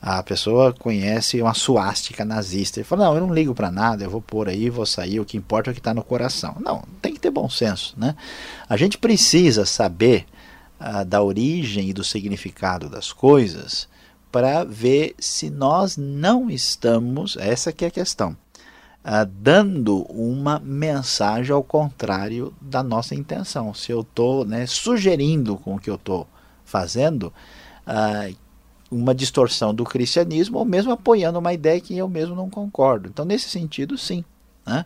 A 0.01 0.21
pessoa 0.21 0.73
conhece 0.73 1.41
uma 1.41 1.53
suástica 1.53 2.25
nazista 2.25 2.81
e 2.81 2.83
fala: 2.83 3.05
Não, 3.05 3.15
eu 3.15 3.21
não 3.21 3.33
ligo 3.33 3.55
para 3.55 3.71
nada, 3.71 4.03
eu 4.03 4.09
vou 4.09 4.21
pôr 4.21 4.49
aí, 4.49 4.69
vou 4.69 4.85
sair, 4.85 5.19
o 5.19 5.25
que 5.25 5.37
importa 5.37 5.69
é 5.69 5.71
o 5.71 5.73
que 5.73 5.79
está 5.79 5.93
no 5.93 6.03
coração. 6.03 6.57
Não, 6.59 6.83
tem 7.01 7.13
que 7.13 7.19
ter 7.19 7.31
bom 7.31 7.49
senso. 7.49 7.93
Né? 7.95 8.15
A 8.67 8.75
gente 8.75 8.97
precisa 8.97 9.65
saber 9.65 10.25
uh, 10.81 11.05
da 11.05 11.21
origem 11.21 11.89
e 11.89 11.93
do 11.93 12.03
significado 12.03 12.89
das 12.89 13.13
coisas 13.13 13.87
para 14.31 14.63
ver 14.63 15.13
se 15.19 15.49
nós 15.49 15.97
não 15.97 16.49
estamos, 16.49 17.35
essa 17.37 17.71
que 17.71 17.83
é 17.83 17.89
a 17.89 17.91
questão, 17.91 18.31
uh, 18.31 19.25
dando 19.25 20.03
uma 20.03 20.59
mensagem 20.59 21.53
ao 21.53 21.63
contrário 21.63 22.53
da 22.59 22.81
nossa 22.81 23.13
intenção. 23.13 23.73
Se 23.73 23.91
eu 23.91 24.01
estou 24.01 24.45
né, 24.45 24.65
sugerindo 24.65 25.57
com 25.57 25.75
o 25.75 25.79
que 25.79 25.89
eu 25.89 25.95
estou 25.95 26.27
fazendo 26.63 27.33
uh, 27.85 28.35
uma 28.89 29.13
distorção 29.13 29.73
do 29.73 29.83
cristianismo 29.83 30.57
ou 30.57 30.65
mesmo 30.65 30.91
apoiando 30.91 31.39
uma 31.39 31.53
ideia 31.53 31.79
que 31.79 31.97
eu 31.97 32.07
mesmo 32.07 32.35
não 32.35 32.49
concordo. 32.49 33.09
Então, 33.09 33.25
nesse 33.25 33.49
sentido, 33.49 33.97
sim. 33.97 34.23
Né? 34.65 34.85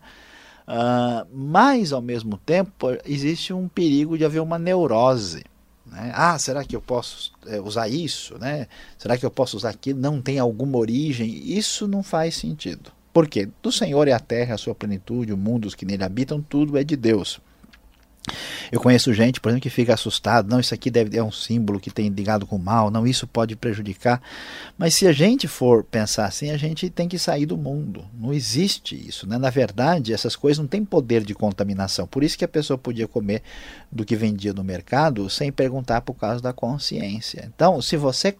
Uh, 0.67 1.27
mas, 1.31 1.93
ao 1.93 2.01
mesmo 2.01 2.38
tempo, 2.38 2.88
existe 3.05 3.53
um 3.53 3.67
perigo 3.67 4.17
de 4.17 4.25
haver 4.25 4.41
uma 4.41 4.58
neurose 4.58 5.43
né? 5.86 6.12
Ah, 6.13 6.38
será 6.39 6.63
que 6.63 6.76
eu 6.76 6.82
posso 6.82 7.32
é, 7.45 7.60
usar 7.60 7.88
isso? 7.88 8.38
Né? 8.38 8.67
Será 8.98 9.17
que 9.17 9.26
eu 9.26 9.32
posso 9.32 9.58
usar 9.58 9.69
aquilo? 9.69 10.00
Não 10.00 10.21
tem 10.21 10.39
alguma 10.39 10.78
origem? 10.78 11.28
Isso 11.30 11.88
não 11.88 12.02
faz 12.02 12.36
sentido. 12.36 12.91
Por 13.13 13.28
quê? 13.28 13.48
Do 13.62 13.71
Senhor 13.71 14.08
é 14.08 14.12
a 14.12 14.19
terra, 14.19 14.56
a 14.56 14.58
sua 14.58 14.76
plenitude, 14.76 15.32
o 15.32 15.38
mundo, 15.38 15.65
os 15.65 15.76
que 15.76 15.86
nele 15.86 16.04
habitam, 16.04 16.41
tudo 16.41 16.78
é 16.78 16.84
de 16.84 16.95
Deus. 16.98 17.39
Eu 18.72 18.80
conheço 18.80 19.14
gente, 19.14 19.40
por 19.40 19.50
exemplo, 19.50 19.62
que 19.62 19.70
fica 19.70 19.94
assustado, 19.94 20.50
não, 20.50 20.60
isso 20.60 20.74
aqui 20.74 20.90
deve 20.90 21.18
é 21.18 21.24
um 21.24 21.32
símbolo 21.32 21.80
que 21.80 21.92
tem 21.92 22.10
ligado 22.10 22.46
com 22.46 22.56
o 22.56 22.60
mal, 22.60 22.90
não, 22.90 23.06
isso 23.06 23.28
pode 23.28 23.56
prejudicar. 23.56 24.22
Mas 24.78 24.96
se 24.96 25.08
a 25.08 25.12
gente 25.12 25.48
for 25.48 25.84
pensar 25.84 26.26
assim, 26.26 26.50
a 26.50 26.58
gente 26.58 26.90
tem 26.90 27.08
que 27.08 27.20
sair 27.20 27.46
do 27.46 27.58
mundo. 27.58 28.06
Não 28.14 28.34
existe 28.34 28.96
isso, 28.96 29.28
né? 29.28 29.38
Na 29.38 29.50
verdade, 29.50 30.14
essas 30.14 30.36
coisas 30.36 30.60
não 30.60 30.68
têm 30.68 30.84
poder 30.84 31.24
de 31.24 31.34
contaminação. 31.34 32.08
Por 32.08 32.24
isso 32.24 32.38
que 32.38 32.46
a 32.46 32.48
pessoa 32.48 32.78
podia 32.78 33.08
comer 33.08 33.42
do 33.92 34.04
que 34.04 34.16
vendia 34.16 34.54
no 34.54 34.64
mercado 34.64 35.30
sem 35.30 35.52
perguntar 35.52 36.02
por 36.02 36.16
causa 36.16 36.42
da 36.42 36.54
consciência. 36.54 37.50
Então, 37.54 37.82
se 37.82 37.96
você 37.96 38.36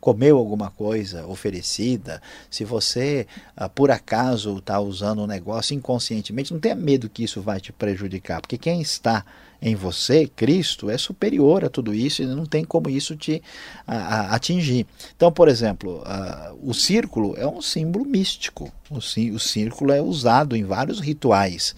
comeu 0.00 0.38
alguma 0.38 0.70
coisa 0.70 1.26
oferecida, 1.26 2.22
se 2.50 2.64
você 2.64 3.26
ah, 3.56 3.68
por 3.68 3.90
acaso 3.90 4.56
está 4.58 4.80
usando 4.80 5.22
um 5.22 5.26
negócio 5.26 5.74
inconscientemente, 5.74 6.52
não 6.52 6.60
tenha 6.60 6.74
medo 6.74 7.08
que 7.08 7.22
isso 7.24 7.40
vai 7.40 7.60
te 7.60 7.72
prejudicar, 7.72 8.40
porque 8.40 8.56
quem 8.56 8.80
está 8.80 9.24
em 9.62 9.74
você, 9.74 10.26
Cristo, 10.26 10.88
é 10.88 10.96
superior 10.96 11.64
a 11.64 11.68
tudo 11.68 11.94
isso 11.94 12.22
e 12.22 12.26
não 12.26 12.46
tem 12.46 12.64
como 12.64 12.88
isso 12.88 13.14
te 13.14 13.42
a, 13.86 13.96
a, 13.96 14.34
atingir. 14.34 14.86
Então, 15.14 15.30
por 15.30 15.48
exemplo, 15.48 16.02
a, 16.06 16.54
o 16.62 16.72
círculo 16.72 17.34
é 17.36 17.46
um 17.46 17.60
símbolo 17.60 18.06
místico. 18.06 18.72
O, 18.90 18.96
o 18.96 19.38
círculo 19.38 19.92
é 19.92 20.00
usado 20.00 20.56
em 20.56 20.64
vários 20.64 20.98
rituais 20.98 21.74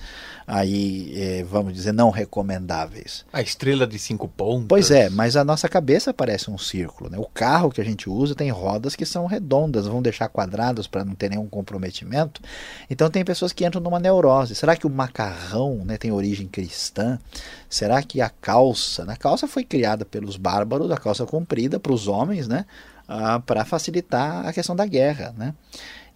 aí, 0.53 1.15
é, 1.17 1.43
vamos 1.45 1.73
dizer, 1.73 1.93
não 1.93 2.11
recomendáveis. 2.11 3.25
A 3.33 3.41
estrela 3.41 3.87
de 3.87 3.99
cinco 3.99 4.29
pontos. 4.29 4.67
Pois 4.69 4.91
é, 4.91 5.09
mas 5.09 5.35
a 5.35 5.43
nossa 5.43 5.67
cabeça 5.67 6.13
parece 6.13 6.51
um 6.51 6.59
círculo. 6.59 7.09
Né? 7.09 7.17
O 7.19 7.25
carro 7.25 7.71
que 7.71 7.81
a 7.81 7.85
gente 7.85 8.11
usa 8.11 8.35
tem 8.35 8.51
rodas 8.51 8.95
que 8.95 9.07
são 9.07 9.25
redondas, 9.25 9.87
vão 9.87 10.03
deixar 10.03 10.29
quadradas 10.29 10.87
para 10.87 11.07
não 11.07 11.15
ter 11.15 11.31
nenhum 11.31 11.49
comprometimento. 11.49 12.43
Então 12.91 13.09
tem 13.09 13.25
pessoas 13.25 13.51
que 13.51 13.65
entram 13.65 13.81
numa 13.81 13.99
neurose. 13.99 14.55
Será 14.55 14.77
que 14.77 14.87
o 14.87 14.91
macarrão 14.91 15.87
né, 15.87 15.97
tem 15.97 16.13
origem 16.13 16.47
cristã? 16.47 17.19
Será 17.67 18.03
que 18.03 18.21
a 18.21 18.29
calça? 18.29 19.07
Né? 19.07 19.15
A 19.15 19.17
calça 19.17 19.49
foi 19.49 19.65
criada 19.65 20.05
pelos 20.05 20.37
bárbaros, 20.37 20.91
a 20.91 20.99
calça 20.99 21.25
comprida 21.25 21.81
para 21.81 21.93
os 21.93 22.09
homens, 22.09 22.47
né? 22.47 22.67
Ah, 23.09 23.41
para 23.41 23.65
facilitar 23.65 24.47
a 24.47 24.53
questão 24.53 24.77
da 24.77 24.85
guerra. 24.85 25.35
Né? 25.37 25.55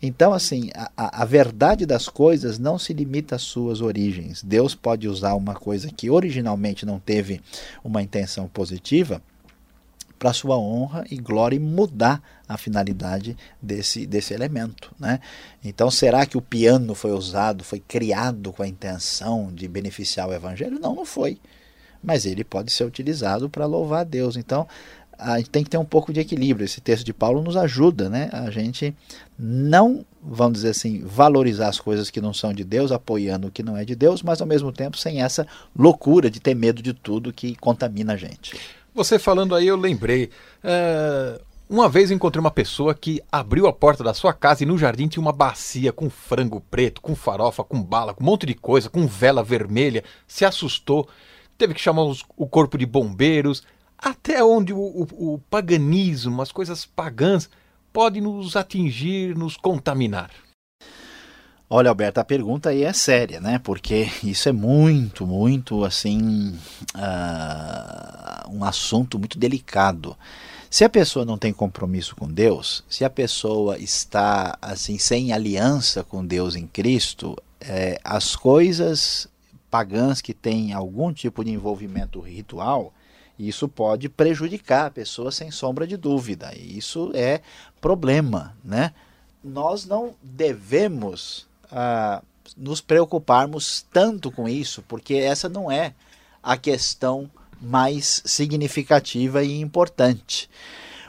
Então, 0.00 0.32
assim, 0.32 0.70
a, 0.74 1.22
a, 1.22 1.24
verdade 1.24 1.86
das 1.86 2.08
coisas 2.08 2.58
não 2.58 2.78
se 2.78 2.92
limita 2.92 3.36
às 3.36 3.42
suas 3.42 3.80
origens. 3.80 4.42
Deus 4.42 4.74
pode 4.74 5.08
usar 5.08 5.34
uma 5.34 5.54
coisa 5.54 5.90
que 5.90 6.10
originalmente 6.10 6.84
não 6.84 6.98
teve 6.98 7.40
uma 7.82 8.02
intenção 8.02 8.46
positiva 8.46 9.22
para 10.18 10.32
sua 10.32 10.58
honra 10.58 11.04
e 11.10 11.16
glória 11.16 11.56
e 11.56 11.60
mudar 11.60 12.22
a 12.48 12.56
finalidade 12.56 13.36
desse, 13.60 14.06
desse 14.06 14.32
elemento. 14.34 14.94
Né? 14.98 15.20
Então, 15.64 15.90
será 15.90 16.24
que 16.26 16.38
o 16.38 16.42
piano 16.42 16.94
foi 16.94 17.12
usado, 17.12 17.64
foi 17.64 17.80
criado 17.80 18.52
com 18.52 18.62
a 18.62 18.68
intenção 18.68 19.50
de 19.52 19.66
beneficiar 19.68 20.28
o 20.28 20.32
evangelho? 20.32 20.78
Não, 20.78 20.94
não 20.94 21.04
foi. 21.04 21.38
Mas 22.02 22.24
ele 22.24 22.44
pode 22.44 22.70
ser 22.70 22.84
utilizado 22.84 23.48
para 23.48 23.66
louvar 23.66 24.02
a 24.02 24.04
Deus. 24.04 24.36
Então, 24.36 24.66
a 25.18 25.38
gente 25.38 25.50
tem 25.50 25.64
que 25.64 25.70
ter 25.70 25.78
um 25.78 25.84
pouco 25.84 26.12
de 26.12 26.20
equilíbrio. 26.20 26.64
Esse 26.64 26.80
texto 26.80 27.04
de 27.04 27.12
Paulo 27.12 27.42
nos 27.42 27.56
ajuda, 27.56 28.08
né? 28.08 28.28
A 28.32 28.50
gente 28.50 28.94
não, 29.38 30.04
vamos 30.22 30.54
dizer 30.58 30.70
assim, 30.70 31.02
valorizar 31.04 31.68
as 31.68 31.80
coisas 31.80 32.10
que 32.10 32.20
não 32.20 32.32
são 32.32 32.52
de 32.52 32.64
Deus, 32.64 32.92
apoiando 32.92 33.48
o 33.48 33.50
que 33.50 33.62
não 33.62 33.76
é 33.76 33.84
de 33.84 33.94
Deus, 33.94 34.22
mas 34.22 34.40
ao 34.40 34.46
mesmo 34.46 34.72
tempo 34.72 34.96
sem 34.96 35.22
essa 35.22 35.46
loucura 35.76 36.30
de 36.30 36.40
ter 36.40 36.54
medo 36.54 36.82
de 36.82 36.92
tudo 36.92 37.32
que 37.32 37.56
contamina 37.56 38.14
a 38.14 38.16
gente. 38.16 38.58
Você 38.94 39.18
falando 39.18 39.54
aí, 39.54 39.66
eu 39.66 39.76
lembrei. 39.76 40.30
É... 40.62 41.40
Uma 41.68 41.88
vez 41.88 42.12
encontrei 42.12 42.38
uma 42.38 42.50
pessoa 42.50 42.94
que 42.94 43.20
abriu 43.30 43.66
a 43.66 43.72
porta 43.72 44.04
da 44.04 44.14
sua 44.14 44.32
casa 44.32 44.62
e 44.62 44.66
no 44.66 44.78
jardim 44.78 45.08
tinha 45.08 45.20
uma 45.20 45.32
bacia 45.32 45.92
com 45.92 46.08
frango 46.08 46.60
preto, 46.70 47.00
com 47.00 47.16
farofa, 47.16 47.64
com 47.64 47.82
bala, 47.82 48.14
com 48.14 48.22
um 48.22 48.26
monte 48.26 48.46
de 48.46 48.54
coisa, 48.54 48.88
com 48.88 49.04
vela 49.04 49.42
vermelha. 49.42 50.04
Se 50.28 50.44
assustou, 50.44 51.08
teve 51.58 51.74
que 51.74 51.80
chamar 51.80 52.04
os, 52.04 52.24
o 52.36 52.46
corpo 52.46 52.78
de 52.78 52.86
bombeiros 52.86 53.64
até 53.98 54.42
onde 54.44 54.72
o, 54.72 54.78
o, 54.78 55.34
o 55.34 55.38
paganismo, 55.50 56.42
as 56.42 56.52
coisas 56.52 56.84
pagãs, 56.84 57.48
podem 57.92 58.22
nos 58.22 58.56
atingir, 58.56 59.36
nos 59.36 59.56
contaminar? 59.56 60.30
Olha, 61.68 61.88
Alberto, 61.88 62.20
a 62.20 62.24
pergunta 62.24 62.68
aí 62.68 62.84
é 62.84 62.92
séria, 62.92 63.40
né? 63.40 63.58
Porque 63.58 64.08
isso 64.22 64.48
é 64.48 64.52
muito, 64.52 65.26
muito 65.26 65.84
assim, 65.84 66.56
uh, 66.94 68.50
um 68.50 68.62
assunto 68.62 69.18
muito 69.18 69.36
delicado. 69.36 70.16
Se 70.70 70.84
a 70.84 70.88
pessoa 70.88 71.24
não 71.24 71.38
tem 71.38 71.52
compromisso 71.52 72.14
com 72.14 72.30
Deus, 72.30 72.84
se 72.88 73.04
a 73.04 73.10
pessoa 73.10 73.78
está 73.78 74.56
assim 74.62 74.98
sem 74.98 75.32
aliança 75.32 76.04
com 76.04 76.24
Deus 76.24 76.54
em 76.54 76.66
Cristo, 76.66 77.36
é, 77.60 77.98
as 78.04 78.36
coisas 78.36 79.28
pagãs 79.70 80.20
que 80.20 80.34
têm 80.34 80.72
algum 80.72 81.12
tipo 81.12 81.44
de 81.44 81.50
envolvimento 81.50 82.20
ritual, 82.20 82.92
isso 83.38 83.68
pode 83.68 84.08
prejudicar 84.08 84.86
a 84.86 84.90
pessoa 84.90 85.30
sem 85.30 85.50
sombra 85.50 85.86
de 85.86 85.96
dúvida. 85.96 86.52
E 86.56 86.78
isso 86.78 87.10
é 87.14 87.40
problema, 87.80 88.56
né? 88.64 88.92
Nós 89.44 89.84
não 89.84 90.14
devemos 90.22 91.46
ah, 91.70 92.22
nos 92.56 92.80
preocuparmos 92.80 93.84
tanto 93.92 94.30
com 94.30 94.48
isso, 94.48 94.82
porque 94.88 95.14
essa 95.14 95.48
não 95.48 95.70
é 95.70 95.94
a 96.42 96.56
questão 96.56 97.30
mais 97.60 98.22
significativa 98.24 99.42
e 99.42 99.60
importante. 99.60 100.48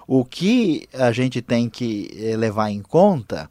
O 0.08 0.24
que 0.24 0.88
a 0.94 1.12
gente 1.12 1.42
tem 1.42 1.70
que 1.70 2.10
eh, 2.18 2.38
levar 2.38 2.72
em 2.72 2.82
conta 2.82 3.50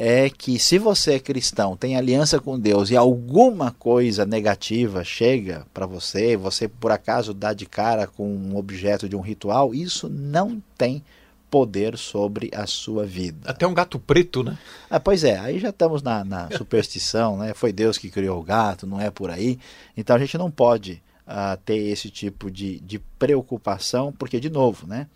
é 0.00 0.30
que 0.30 0.60
se 0.60 0.78
você 0.78 1.14
é 1.14 1.18
cristão, 1.18 1.76
tem 1.76 1.96
aliança 1.96 2.38
com 2.38 2.56
Deus 2.56 2.88
e 2.88 2.96
alguma 2.96 3.72
coisa 3.72 4.24
negativa 4.24 5.02
chega 5.02 5.66
para 5.74 5.86
você, 5.86 6.36
você 6.36 6.68
por 6.68 6.92
acaso 6.92 7.34
dá 7.34 7.52
de 7.52 7.66
cara 7.66 8.06
com 8.06 8.32
um 8.32 8.56
objeto 8.56 9.08
de 9.08 9.16
um 9.16 9.20
ritual, 9.20 9.74
isso 9.74 10.08
não 10.08 10.62
tem 10.76 11.02
poder 11.50 11.98
sobre 11.98 12.48
a 12.54 12.64
sua 12.64 13.04
vida. 13.04 13.50
Até 13.50 13.66
um 13.66 13.74
gato 13.74 13.98
preto, 13.98 14.44
né? 14.44 14.56
Ah, 14.88 15.00
pois 15.00 15.24
é, 15.24 15.36
aí 15.36 15.58
já 15.58 15.70
estamos 15.70 16.00
na, 16.00 16.24
na 16.24 16.48
superstição, 16.56 17.36
né? 17.36 17.52
Foi 17.52 17.72
Deus 17.72 17.98
que 17.98 18.08
criou 18.08 18.38
o 18.38 18.44
gato, 18.44 18.86
não 18.86 19.00
é 19.00 19.10
por 19.10 19.30
aí. 19.30 19.58
Então 19.96 20.14
a 20.14 20.18
gente 20.20 20.38
não 20.38 20.48
pode 20.48 21.02
uh, 21.26 21.56
ter 21.64 21.76
esse 21.76 22.08
tipo 22.08 22.52
de, 22.52 22.78
de 22.80 23.00
preocupação, 23.18 24.12
porque, 24.12 24.38
de 24.38 24.48
novo, 24.48 24.86
né? 24.86 25.08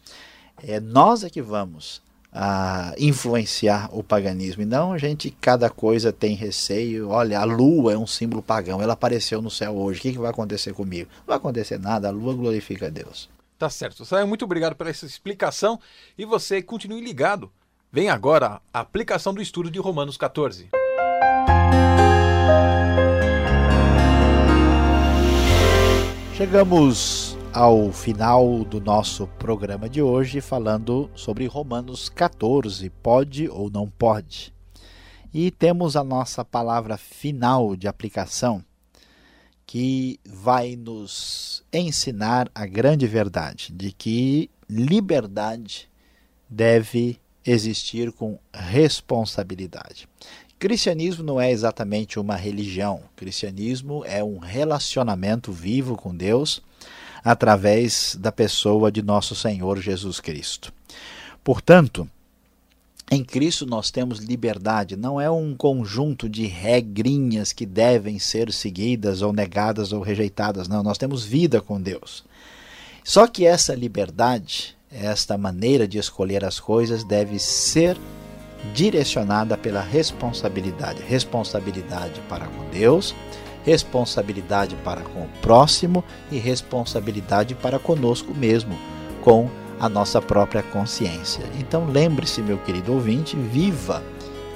É 0.61 0.81
nós 0.81 1.23
é 1.23 1.31
que 1.31 1.40
vamos 1.40 2.03
a 2.33 2.95
influenciar 2.99 3.90
o 3.92 4.03
paganismo. 4.03 4.62
E 4.62 4.66
não 4.66 4.92
a 4.92 4.99
gente, 4.99 5.31
cada 5.40 5.68
coisa 5.68 6.12
tem 6.12 6.35
receio. 6.35 7.11
Olha, 7.11 7.38
a 7.38 7.45
lua 7.45 7.92
é 7.92 7.99
um 7.99 8.07
símbolo 8.07 8.42
pagão, 8.42 8.81
ela 8.81 8.95
apareceu 8.95 9.42
no 9.42 9.51
céu 9.51 9.77
hoje. 9.77 9.99
O 9.99 10.03
que, 10.03 10.12
que 10.12 10.18
vai 10.18 10.31
acontecer 10.31 10.73
comigo? 10.73 11.11
Não 11.18 11.27
vai 11.27 11.37
acontecer 11.37 11.79
nada, 11.79 12.09
a 12.09 12.11
lua 12.11 12.35
glorifica 12.35 12.87
a 12.87 12.90
Deus. 12.90 13.29
Tá 13.59 13.68
certo. 13.68 14.05
Saia, 14.05 14.27
muito 14.27 14.45
obrigado 14.45 14.75
pela 14.75 14.90
essa 14.90 15.07
explicação 15.07 15.79
e 16.16 16.25
você 16.25 16.62
continue 16.62 17.01
ligado. 17.01 17.51
Vem 17.92 18.09
agora 18.09 18.61
a 18.73 18.81
aplicação 18.81 19.35
do 19.35 19.42
estudo 19.42 19.71
de 19.71 19.79
Romanos 19.79 20.16
14. 20.16 20.71
Chegamos 26.35 27.32
ao 27.53 27.93
final 27.93 28.65
do 28.65 28.81
nosso 28.81 29.27
programa 29.38 29.87
de 29.87 30.01
hoje 30.01 30.41
falando 30.41 31.11
sobre 31.15 31.47
Romanos 31.47 32.09
14, 32.09 32.88
pode 33.03 33.47
ou 33.47 33.71
não 33.71 33.91
pode. 33.91 34.55
E 35.35 35.51
temos 35.51 35.95
a 35.95 36.03
nossa 36.03 36.45
palavra 36.45 36.97
final 36.97 37.77
de 37.77 37.87
aplicação 37.87 38.65
que 39.67 40.19
vai 40.25 40.77
nos 40.77 41.62
ensinar 41.71 42.51
a 42.55 42.65
grande 42.65 43.07
verdade 43.07 43.71
de 43.73 43.93
que 43.93 44.51
liberdade 44.69 45.91
deve 46.49 47.19
existir 47.45 48.12
com 48.12 48.38
responsabilidade. 48.53 50.09
Cristianismo 50.59 51.23
não 51.25 51.41
é 51.41 51.51
exatamente 51.51 52.19
uma 52.19 52.37
religião. 52.37 53.03
Cristianismo 53.15 54.05
é 54.07 54.25
um 54.25 54.38
relacionamento 54.38 55.53
vivo 55.53 55.97
com 55.97 56.15
Deus 56.15 56.62
através 57.25 58.17
da 58.19 58.33
pessoa 58.33 58.91
de 58.91 59.03
nosso 59.03 59.35
Senhor 59.35 59.81
Jesus 59.81 60.21
Cristo. 60.21 60.73
Portanto, 61.45 62.09
em 63.11 63.23
Cristo 63.23 63.67
nós 63.67 63.91
temos 63.91 64.21
liberdade, 64.21 64.97
não 64.97 65.21
é 65.21 65.31
um 65.31 65.55
conjunto 65.55 66.29
de 66.29 66.47
regrinhas 66.47 67.53
que 67.53 67.67
devem 67.67 68.19
ser 68.19 68.51
seguidas 68.53 69.21
ou 69.21 69.33
negadas 69.33 69.93
ou 69.93 70.01
rejeitadas, 70.01 70.67
não, 70.67 70.83
nós 70.83 70.99
temos 70.99 71.25
vida 71.25 71.61
com 71.61 71.81
Deus. 71.81 72.25
Só 73.05 73.27
que 73.27 73.45
essa 73.45 73.75
liberdade, 73.75 74.77
esta 74.91 75.37
maneira 75.37 75.87
de 75.87 75.99
escolher 75.99 76.45
as 76.45 76.59
coisas 76.59 77.05
deve 77.05 77.39
ser 77.39 77.99
direcionada 78.73 79.59
pela 79.59 79.83
responsabilidade, 79.83 81.03
responsabilidade 81.03 82.21
para 82.29 82.47
com 82.47 82.71
Deus 82.71 83.15
responsabilidade 83.64 84.77
para 84.85 85.01
com 85.03 85.20
o 85.20 85.29
próximo 85.40 86.05
e 86.31 86.38
responsabilidade 86.38 87.55
para 87.55 87.79
conosco 87.79 88.35
mesmo, 88.35 88.77
com 89.22 89.48
a 89.81 89.88
nossa 89.88 90.20
própria 90.20 90.62
consciência. 90.62 91.44
Então 91.59 91.87
lembre-se, 91.87 92.40
meu 92.40 92.59
querido 92.59 92.92
ouvinte, 92.92 93.37
viva 93.37 94.03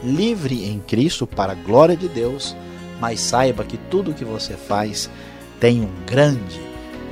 livre 0.03 0.65
em 0.69 0.79
Cristo 0.81 1.27
para 1.27 1.53
a 1.53 1.57
glória 1.57 1.97
de 1.97 2.09
Deus, 2.09 2.55
mas 3.01 3.21
saiba 3.21 3.65
que 3.65 3.77
tudo 3.77 4.11
o 4.11 4.15
que 4.15 4.25
você 4.25 4.55
faz 4.55 5.11
tem 5.59 5.81
um 5.81 5.91
grande 6.07 6.61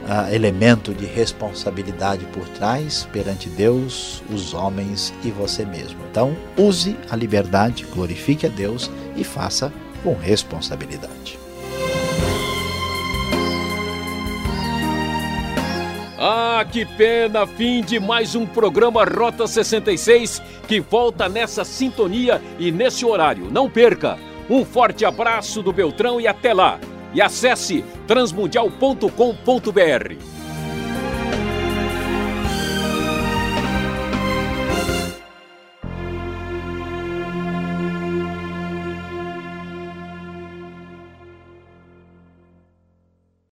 uh, 0.05 0.33
elemento 0.33 0.95
de 0.95 1.07
responsabilidade 1.07 2.25
por 2.27 2.49
trás 2.51 3.09
perante 3.13 3.49
Deus, 3.49 4.23
os 4.31 4.55
homens 4.55 5.13
e 5.25 5.31
você 5.31 5.65
mesmo. 5.65 5.99
Então, 6.11 6.37
use 6.57 6.97
a 7.11 7.17
liberdade, 7.17 7.85
glorifique 7.93 8.47
a 8.47 8.51
Deus 8.51 8.91
e 9.17 9.25
faça 9.25 9.73
com 10.03 10.15
responsabilidade. 10.15 11.44
Ah, 16.27 16.65
que 16.65 16.87
pena! 16.87 17.47
Fim 17.47 17.83
de 17.83 18.01
mais 18.01 18.35
um 18.35 18.47
programa 18.47 19.05
Rota 19.05 19.47
66 19.47 20.41
que 20.67 20.81
volta 20.81 21.29
nessa 21.29 21.67
sintonia 21.67 22.41
e 22.59 22.73
nesse 22.73 23.05
horário. 23.05 23.51
Não 23.51 23.69
perca! 23.69 24.19
Um 24.49 24.65
forte 24.65 25.05
abraço 25.05 25.63
do 25.63 25.71
Beltrão 25.71 26.19
e 26.19 26.27
até 26.27 26.55
lá! 26.55 26.81
E 27.13 27.21
acesse 27.21 27.85
transmundial.com.br. 28.07 30.34